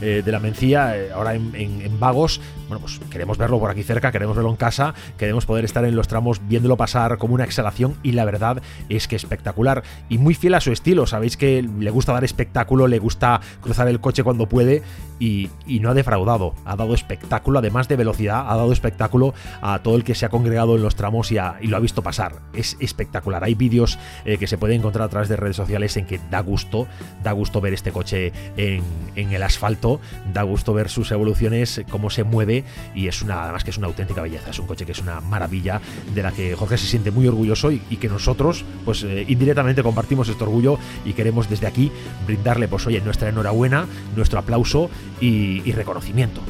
eh, 0.00 0.22
de 0.24 0.32
la 0.32 0.40
Mencía, 0.40 0.96
eh, 0.96 1.12
ahora 1.12 1.34
en, 1.34 1.54
en, 1.54 1.98
Vagos. 2.00 2.40
Bueno, 2.68 2.80
pues 2.80 3.00
queremos 3.10 3.38
verlo 3.38 3.58
por 3.58 3.70
aquí 3.70 3.82
cerca, 3.82 4.12
queremos 4.12 4.36
verlo 4.36 4.50
en 4.50 4.56
casa, 4.56 4.94
queremos 5.16 5.46
poder 5.46 5.64
estar 5.64 5.84
en 5.84 5.96
los 5.96 6.06
tramos 6.06 6.40
viéndolo 6.46 6.76
pasar 6.76 7.16
como 7.16 7.34
una 7.34 7.44
exhalación 7.44 7.96
y 8.02 8.12
la 8.12 8.24
verdad 8.24 8.62
es 8.88 9.08
que 9.08 9.16
espectacular 9.16 9.82
y 10.08 10.18
muy 10.18 10.34
fiel 10.34 10.54
a 10.54 10.60
su 10.60 10.70
estilo. 10.70 11.06
Sabéis 11.06 11.36
que 11.36 11.62
le 11.62 11.90
gusta 11.90 12.12
dar 12.12 12.24
espectáculo, 12.24 12.86
le 12.86 12.98
gusta 12.98 13.40
cruzar 13.62 13.88
el 13.88 14.00
coche 14.00 14.22
cuando 14.22 14.48
puede 14.48 14.82
y 15.18 15.50
no 15.80 15.90
ha 15.90 15.94
defraudado. 15.94 16.54
Ha 16.64 16.76
dado 16.76 16.94
espectáculo, 16.94 17.58
además 17.58 17.88
de 17.88 17.96
velocidad, 17.96 18.44
ha 18.48 18.56
dado 18.56 18.72
espectáculo 18.72 19.17
a 19.60 19.80
todo 19.80 19.96
el 19.96 20.04
que 20.04 20.14
se 20.14 20.26
ha 20.26 20.28
congregado 20.28 20.76
en 20.76 20.82
los 20.82 20.94
tramos 20.94 21.30
y, 21.32 21.36
lo 21.62 21.76
ha 21.76 21.80
visto 21.80 22.02
pasar. 22.02 22.40
Es 22.52 22.76
espectacular. 22.80 23.44
Hay 23.44 23.54
vídeos 23.54 23.98
eh, 24.24 24.38
que 24.38 24.46
se 24.46 24.58
pueden 24.58 24.78
encontrar 24.78 25.06
a 25.06 25.08
través 25.08 25.28
de 25.28 25.36
redes 25.36 25.56
sociales 25.56 25.96
en 25.96 26.06
que 26.06 26.20
da 26.30 26.40
gusto, 26.40 26.86
da 27.22 27.32
gusto 27.32 27.60
ver 27.60 27.74
este 27.74 27.92
coche 27.92 28.32
en, 28.56 28.82
el 29.14 29.42
asfalto, 29.42 30.00
da 30.32 30.42
gusto 30.42 30.72
ver 30.72 30.88
sus 30.88 31.10
evoluciones, 31.10 31.82
cómo 31.90 32.10
se 32.10 32.24
mueve 32.24 32.64
y 32.94 33.08
es 33.08 33.22
una, 33.22 33.44
además 33.44 33.64
que 33.64 33.70
es 33.70 33.78
una 33.78 33.86
auténtica 33.88 34.22
belleza. 34.22 34.50
Es 34.50 34.58
un 34.58 34.66
coche 34.66 34.86
que 34.86 34.92
es 34.92 35.00
una 35.00 35.20
maravilla 35.20 35.80
de 36.14 36.22
la 36.22 36.32
que 36.32 36.54
Jorge 36.54 36.78
se 36.78 36.86
siente 36.86 37.10
muy 37.10 37.26
orgulloso 37.26 37.70
y, 37.70 37.78
que 37.98 38.08
nosotros, 38.08 38.64
pues 38.84 39.02
eh, 39.02 39.24
indirectamente 39.26 39.82
compartimos 39.82 40.28
este 40.28 40.44
orgullo 40.44 40.78
y 41.04 41.14
queremos 41.14 41.48
desde 41.48 41.66
aquí 41.66 41.90
brindarle, 42.26 42.68
pues 42.68 42.86
oye, 42.86 43.00
nuestra 43.00 43.28
enhorabuena, 43.28 43.86
nuestro 44.14 44.38
aplauso 44.38 44.88
y 45.20 45.72
reconocimiento. 45.72 46.42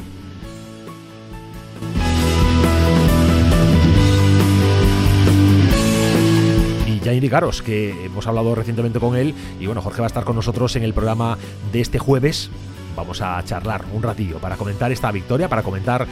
Ya 7.11 7.15
indicaros 7.15 7.61
que 7.61 8.05
hemos 8.05 8.27
hablado 8.27 8.55
recientemente 8.55 8.99
con 8.99 9.15
él 9.15 9.33
y 9.59 9.65
bueno, 9.65 9.81
Jorge 9.81 10.01
va 10.01 10.05
a 10.05 10.07
estar 10.07 10.23
con 10.23 10.35
nosotros 10.35 10.75
en 10.75 10.83
el 10.83 10.93
programa 10.93 11.37
de 11.71 11.81
este 11.81 11.99
jueves 11.99 12.49
vamos 12.95 13.21
a 13.21 13.41
charlar 13.45 13.85
un 13.93 14.03
ratillo 14.03 14.39
para 14.39 14.57
comentar 14.57 14.91
esta 14.91 15.11
victoria, 15.11 15.47
para 15.47 15.63
comentar 15.63 16.05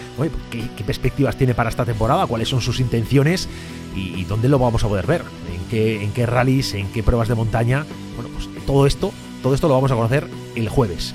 qué, 0.49 0.83
perspectivas 0.85 1.35
tiene 1.35 1.53
para 1.53 1.69
esta 1.69 1.83
temporada, 1.83 2.25
cuáles 2.27 2.47
son 2.47 2.61
sus 2.61 2.79
intenciones 2.79 3.49
y, 3.95 4.23
dónde 4.25 4.47
lo 4.47 4.59
vamos 4.59 4.83
a 4.83 4.87
poder 4.87 5.05
ver, 5.05 5.21
en 5.53 5.67
qué, 5.69 6.03
en 6.03 6.11
qué 6.11 6.25
rallies, 6.25 6.75
en 6.75 6.87
qué 6.91 7.03
pruebas 7.03 7.27
de 7.27 7.35
montaña. 7.35 7.85
Bueno, 8.15 8.29
pues 8.33 8.47
todo 8.65 8.85
esto, 8.85 9.11
todo 9.43 9.53
esto 9.53 9.67
lo 9.67 9.73
vamos 9.73 9.91
a 9.91 9.95
conocer 9.95 10.27
el 10.55 10.69
jueves 10.69 11.13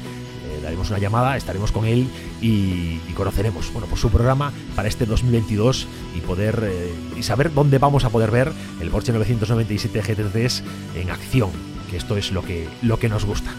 daremos 0.62 0.90
una 0.90 0.98
llamada, 0.98 1.36
estaremos 1.36 1.72
con 1.72 1.84
él 1.84 2.08
y, 2.40 2.98
conoceremos 3.14 3.70
bueno, 3.72 3.86
pues 3.88 4.00
su 4.00 4.10
programa 4.10 4.52
para 4.74 4.88
este 4.88 5.04
2022 5.04 5.86
y 6.16 6.20
poder 6.20 6.60
eh, 6.64 6.94
y 7.16 7.22
saber 7.22 7.52
dónde 7.52 7.78
vamos 7.78 8.04
a 8.04 8.10
poder 8.10 8.30
ver 8.30 8.52
el 8.80 8.90
Porsche 8.90 9.12
997 9.12 10.02
GT3 10.02 10.62
en 10.96 11.10
acción, 11.10 11.50
que 11.90 11.96
esto 11.98 12.16
es 12.16 12.32
lo 12.32 12.42
que, 12.42 12.68
lo 12.80 12.98
que 12.98 13.08
nos 13.08 13.24
gusta. 13.24 13.52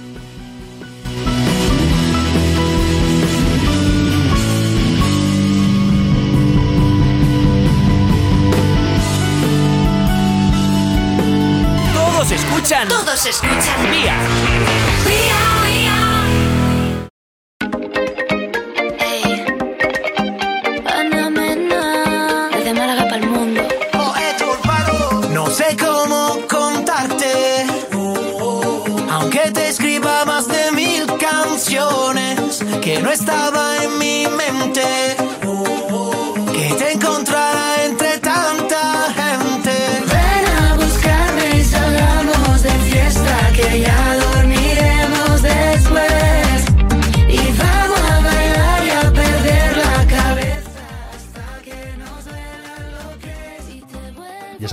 escuchan. 12.63 12.88
Todos 12.88 13.26
escuchan. 13.26 13.92
Vía. 13.92 14.16
Que 32.93 33.01
no 33.01 33.12
estaba 33.12 33.47
en 33.47 33.53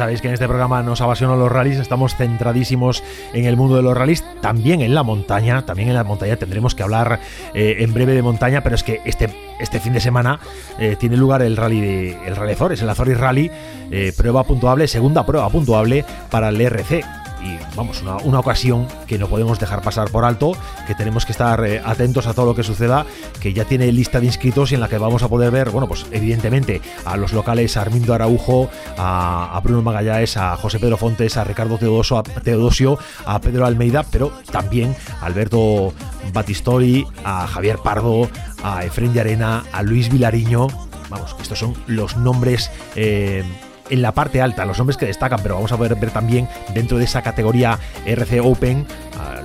sabéis 0.01 0.23
que 0.23 0.29
en 0.29 0.33
este 0.33 0.49
programa 0.49 0.83
nos 0.83 1.03
apasionan 1.03 1.39
los 1.39 1.53
rallies, 1.53 1.79
estamos 1.79 2.17
centradísimos 2.17 3.03
en 3.35 3.45
el 3.45 3.59
mundo 3.59 3.77
de 3.77 3.83
los 3.83 3.95
rallies, 3.95 4.25
también 4.41 4.81
en 4.81 4.95
la 4.95 5.03
montaña, 5.03 5.67
también 5.67 5.91
en 5.91 5.95
la 5.95 6.05
montaña 6.05 6.37
tendremos 6.37 6.75
que 6.75 6.83
hablar 6.83 7.21
eh, 7.53 7.77
en 7.81 7.93
breve 7.93 8.15
de 8.15 8.23
montaña, 8.23 8.63
pero 8.63 8.77
es 8.77 8.83
que 8.83 9.03
este, 9.05 9.29
este 9.61 9.79
fin 9.79 9.93
de 9.93 10.01
semana 10.01 10.41
eh, 10.79 10.97
tiene 10.99 11.19
lugar 11.19 11.43
el 11.43 11.55
rally 11.55 11.83
de 11.83 12.27
el 12.27 12.35
Rally 12.35 12.53
Azores, 12.55 12.81
el 12.81 12.89
Azores 12.89 13.21
Rally, 13.21 13.51
eh, 13.91 14.15
prueba 14.17 14.43
puntuable, 14.45 14.89
segunda 14.89 15.27
prueba 15.27 15.51
puntuable 15.51 16.07
para 16.31 16.49
el 16.49 16.59
RC. 16.59 17.05
Y 17.43 17.59
vamos, 17.77 18.03
una, 18.03 18.17
una 18.17 18.41
ocasión 18.41 18.87
que 19.07 19.19
no 19.19 19.29
podemos 19.29 19.59
dejar 19.59 19.83
pasar 19.83 20.11
por 20.11 20.25
alto, 20.25 20.53
que 20.87 20.95
tenemos 20.95 21.25
que 21.25 21.33
estar 21.33 21.65
eh, 21.65 21.81
atentos 21.85 22.27
a 22.27 22.35
todo 22.35 22.47
lo 22.47 22.55
que 22.55 22.63
suceda, 22.63 23.07
que 23.41 23.53
ya 23.53 23.65
tiene 23.65 23.91
lista 23.93 24.21
de 24.21 24.27
inscritos 24.27 24.73
y 24.73 24.75
en 24.75 24.81
la 24.81 24.89
que 24.89 24.99
vamos 24.99 25.23
a 25.23 25.29
poder 25.29 25.51
ver, 25.51 25.71
bueno, 25.71 25.89
pues 25.89 26.07
evidentemente 26.11 26.81
a 27.05 27.17
los 27.17 27.33
locales, 27.33 27.77
Armindo 27.77 28.15
Araujo, 28.15 28.69
a, 28.99 29.61
Bruno 29.63 29.83
Magallanes, 29.83 30.37
a 30.37 30.57
José 30.57 30.79
Pedro 30.79 30.97
Fontes, 30.97 31.37
a 31.37 31.45
Ricardo 31.45 31.79
Teodoso, 31.79 32.19
a 32.19 32.23
Teodosio, 32.23 32.99
a 33.25 33.41
Pedro 33.41 33.67
Almeida, 33.67 34.05
pero 34.11 34.33
también 34.51 34.95
a 35.21 35.27
Alberto 35.27 35.93
Batistori, 36.33 37.07
a 37.25 37.47
Javier 37.47 37.79
Pardo, 37.79 38.29
a 38.63 38.85
Efren 38.85 39.13
de 39.13 39.21
Arena, 39.21 39.65
a 39.73 39.83
Luis 39.83 40.11
Vilariño. 40.11 40.67
Vamos, 41.09 41.35
estos 41.41 41.59
son 41.59 41.75
los 41.87 42.17
nombres 42.17 42.71
eh, 42.95 43.45
en 43.91 44.03
la 44.03 44.13
parte 44.13 44.41
alta, 44.41 44.65
los 44.65 44.79
nombres 44.79 44.97
que 44.97 45.07
destacan, 45.07 45.41
pero 45.43 45.57
vamos 45.57 45.73
a 45.73 45.77
poder 45.77 45.95
ver 45.97 46.11
también 46.11 46.49
dentro 46.75 46.99
de 46.99 47.05
esa 47.05 47.23
categoría 47.23 47.79
RC 48.07 48.41
Open 48.41 48.87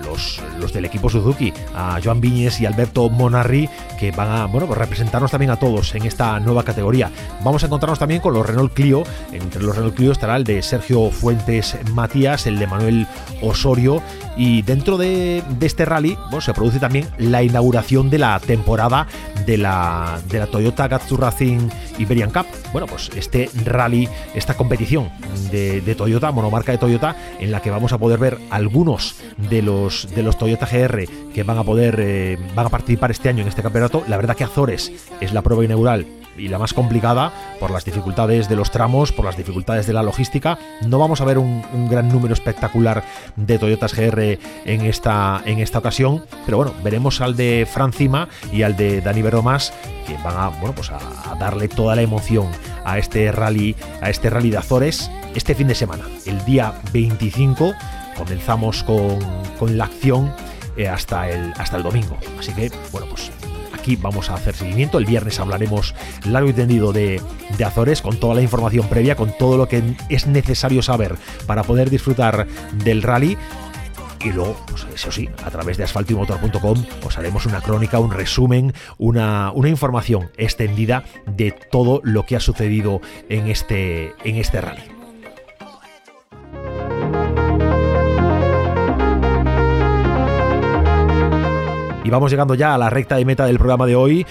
los, 0.05 0.41
los 0.59 0.73
del 0.73 0.85
equipo 0.85 1.09
Suzuki, 1.09 1.53
a 1.73 1.99
Joan 2.03 2.21
Viñes 2.21 2.59
y 2.59 2.65
Alberto 2.65 3.09
Monarri, 3.09 3.69
que 3.99 4.11
van 4.11 4.29
a 4.29 4.45
bueno, 4.45 4.67
pues 4.67 4.79
representarnos 4.79 5.31
también 5.31 5.51
a 5.51 5.57
todos 5.57 5.93
en 5.95 6.05
esta 6.05 6.39
nueva 6.39 6.63
categoría. 6.63 7.11
Vamos 7.43 7.63
a 7.63 7.67
encontrarnos 7.67 7.99
también 7.99 8.21
con 8.21 8.33
los 8.33 8.45
Renault 8.45 8.73
Clio. 8.73 9.03
Entre 9.31 9.61
los 9.61 9.75
Renault 9.75 9.95
Clio 9.95 10.11
estará 10.11 10.35
el 10.35 10.43
de 10.43 10.61
Sergio 10.61 11.11
Fuentes 11.11 11.77
Matías, 11.91 12.47
el 12.47 12.59
de 12.59 12.67
Manuel 12.67 13.07
Osorio. 13.41 14.01
Y 14.37 14.61
dentro 14.63 14.97
de, 14.97 15.43
de 15.57 15.65
este 15.65 15.85
rally 15.85 16.17
bueno, 16.25 16.41
se 16.41 16.53
produce 16.53 16.79
también 16.79 17.07
la 17.17 17.43
inauguración 17.43 18.09
de 18.09 18.19
la 18.19 18.39
temporada 18.39 19.07
de 19.45 19.57
la, 19.57 20.19
de 20.29 20.39
la 20.39 20.47
Toyota 20.47 20.87
Gazoo 20.87 21.17
Racing 21.17 21.69
Iberian 21.97 22.31
Cup. 22.31 22.45
Bueno, 22.71 22.87
pues 22.87 23.09
este 23.15 23.49
rally, 23.63 24.07
esta 24.33 24.55
competición 24.55 25.09
de, 25.51 25.95
Toyota, 25.95 26.31
monomarca 26.31 26.71
de 26.71 26.77
Toyota, 26.77 27.15
en 27.39 27.51
la 27.51 27.61
que 27.61 27.69
vamos 27.69 27.93
a 27.93 27.97
poder 27.97 28.19
ver 28.19 28.37
algunos 28.49 29.15
de 29.37 29.61
los, 29.61 30.07
de 30.13 30.23
los 30.23 30.37
Toyota 30.37 30.65
GR 30.65 31.05
que 31.33 31.43
van 31.43 31.57
a 31.57 31.63
poder 31.63 31.97
eh, 31.99 32.37
van 32.55 32.65
a 32.65 32.69
participar 32.69 33.11
este 33.11 33.29
año 33.29 33.41
en 33.41 33.47
este 33.47 33.61
campeonato. 33.61 34.03
La 34.07 34.17
verdad 34.17 34.35
que 34.35 34.43
Azores 34.43 34.91
es 35.21 35.33
la 35.33 35.41
prueba 35.41 35.63
inaugural 35.63 36.05
y 36.37 36.47
la 36.47 36.59
más 36.59 36.73
complicada 36.73 37.31
por 37.59 37.71
las 37.71 37.85
dificultades 37.85 38.49
de 38.49 38.55
los 38.55 38.71
tramos, 38.71 39.11
por 39.11 39.25
las 39.25 39.37
dificultades 39.37 39.87
de 39.87 39.93
la 39.93 40.03
logística. 40.03 40.57
No 40.87 40.99
vamos 40.99 41.21
a 41.21 41.25
ver 41.25 41.37
un, 41.37 41.63
gran 41.89 42.09
número 42.09 42.33
espectacular 42.33 43.03
de 43.35 43.59
Toyotas 43.59 43.93
GR 43.93 44.39
en 44.65 44.81
esta, 44.81 45.41
en 45.45 45.59
esta 45.59 45.79
ocasión, 45.79 46.25
pero 46.45 46.57
bueno, 46.57 46.73
veremos 46.83 47.21
al 47.21 47.35
de 47.35 47.67
Francima 47.71 48.27
y 48.51 48.63
al 48.63 48.75
de 48.75 49.01
Dani 49.01 49.21
Verdomás 49.21 49.73
que 50.07 50.15
van 50.23 50.37
a, 50.37 50.49
bueno, 50.49 50.73
pues 50.75 50.91
a, 50.91 50.99
a 51.31 51.35
darle 51.35 51.67
toda 51.67 51.95
la 51.95 52.01
emoción 52.01 52.47
a 52.83 52.97
este 52.97 53.31
rally, 53.31 53.75
a 54.01 54.09
este 54.09 54.29
rally 54.29 54.51
de 54.51 54.57
Azores 54.57 55.09
este 55.35 55.53
fin 55.53 55.67
de 55.67 55.75
semana, 55.75 56.05
el 56.25 56.43
día 56.45 56.73
25 56.93 57.73
comenzamos 58.15 58.83
con, 58.83 59.19
con 59.59 59.77
la 59.77 59.83
acción 59.85 60.33
eh, 60.77 60.87
hasta, 60.87 61.29
el, 61.29 61.53
hasta 61.57 61.77
el 61.77 61.83
domingo. 61.83 62.17
Así 62.39 62.53
que, 62.53 62.71
bueno, 62.91 63.07
pues 63.09 63.31
aquí 63.85 63.95
vamos 63.97 64.31
a 64.31 64.33
hacer 64.33 64.55
seguimiento. 64.55 64.97
El 64.97 65.05
viernes 65.05 65.39
hablaremos 65.39 65.93
largo 66.25 66.49
y 66.49 66.53
tendido 66.53 66.91
de, 66.91 67.21
Azores 67.63 68.01
con 68.01 68.17
toda 68.19 68.33
la 68.33 68.41
información 68.41 68.87
previa, 68.87 69.15
con 69.15 69.31
todo 69.37 69.57
lo 69.57 69.67
que 69.67 69.83
es 70.09 70.25
necesario 70.25 70.81
saber 70.81 71.15
para 71.45 71.63
poder 71.63 71.91
disfrutar 71.91 72.47
del 72.83 73.03
rally. 73.03 73.37
Y 74.23 74.31
luego, 74.31 74.57
pues 74.67 74.87
eso 74.95 75.11
sí, 75.11 75.29
a 75.43 75.51
través 75.51 75.77
de 75.77 75.83
asfaltoymotor.com 75.83 76.83
os 77.05 77.17
haremos 77.19 77.45
una 77.45 77.61
crónica, 77.61 77.99
un 77.99 78.11
resumen, 78.11 78.73
una, 78.97 79.51
una, 79.51 79.69
información 79.69 80.31
extendida 80.37 81.03
de 81.27 81.51
todo 81.51 82.01
lo 82.03 82.25
que 82.25 82.35
ha 82.35 82.39
sucedido 82.39 83.01
en 83.29 83.47
este, 83.47 84.15
en 84.23 84.37
este 84.37 84.61
rally. 84.61 84.94
Y 92.05 92.11
vamos 92.11 92.29
llegando 92.29 92.53
ya 92.53 92.75
a 92.75 92.77
la 92.77 92.91
recta 92.91 93.15
de 93.15 93.25
meta 93.25 93.47
del 93.47 93.57
programa 93.57 93.87
de 93.87 93.95
hoy, 93.95 94.27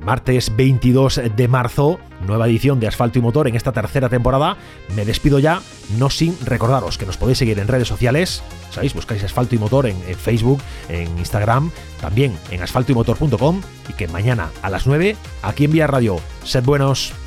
martes 0.00 0.54
22 0.54 1.20
de 1.34 1.48
marzo, 1.48 1.98
nueva 2.24 2.46
edición 2.46 2.78
de 2.78 2.86
Asfalto 2.86 3.18
y 3.18 3.22
Motor 3.22 3.48
en 3.48 3.56
esta 3.56 3.72
tercera 3.72 4.08
temporada. 4.08 4.56
Me 4.94 5.04
despido 5.04 5.40
ya, 5.40 5.60
no 5.98 6.08
sin 6.08 6.38
recordaros 6.46 6.98
que 6.98 7.04
nos 7.04 7.16
podéis 7.16 7.38
seguir 7.38 7.58
en 7.58 7.66
redes 7.66 7.88
sociales, 7.88 8.44
¿sabéis? 8.70 8.94
Buscáis 8.94 9.24
Asfalto 9.24 9.56
y 9.56 9.58
Motor 9.58 9.86
en, 9.86 9.96
en 10.06 10.14
Facebook, 10.14 10.62
en 10.88 11.18
Instagram, 11.18 11.72
también 12.00 12.38
en 12.52 12.62
asfaltoymotor.com 12.62 13.60
y 13.88 13.92
que 13.94 14.06
mañana 14.06 14.50
a 14.62 14.70
las 14.70 14.86
9, 14.86 15.16
aquí 15.42 15.64
en 15.64 15.72
Vía 15.72 15.88
Radio. 15.88 16.20
Sed 16.44 16.62
buenos. 16.62 17.25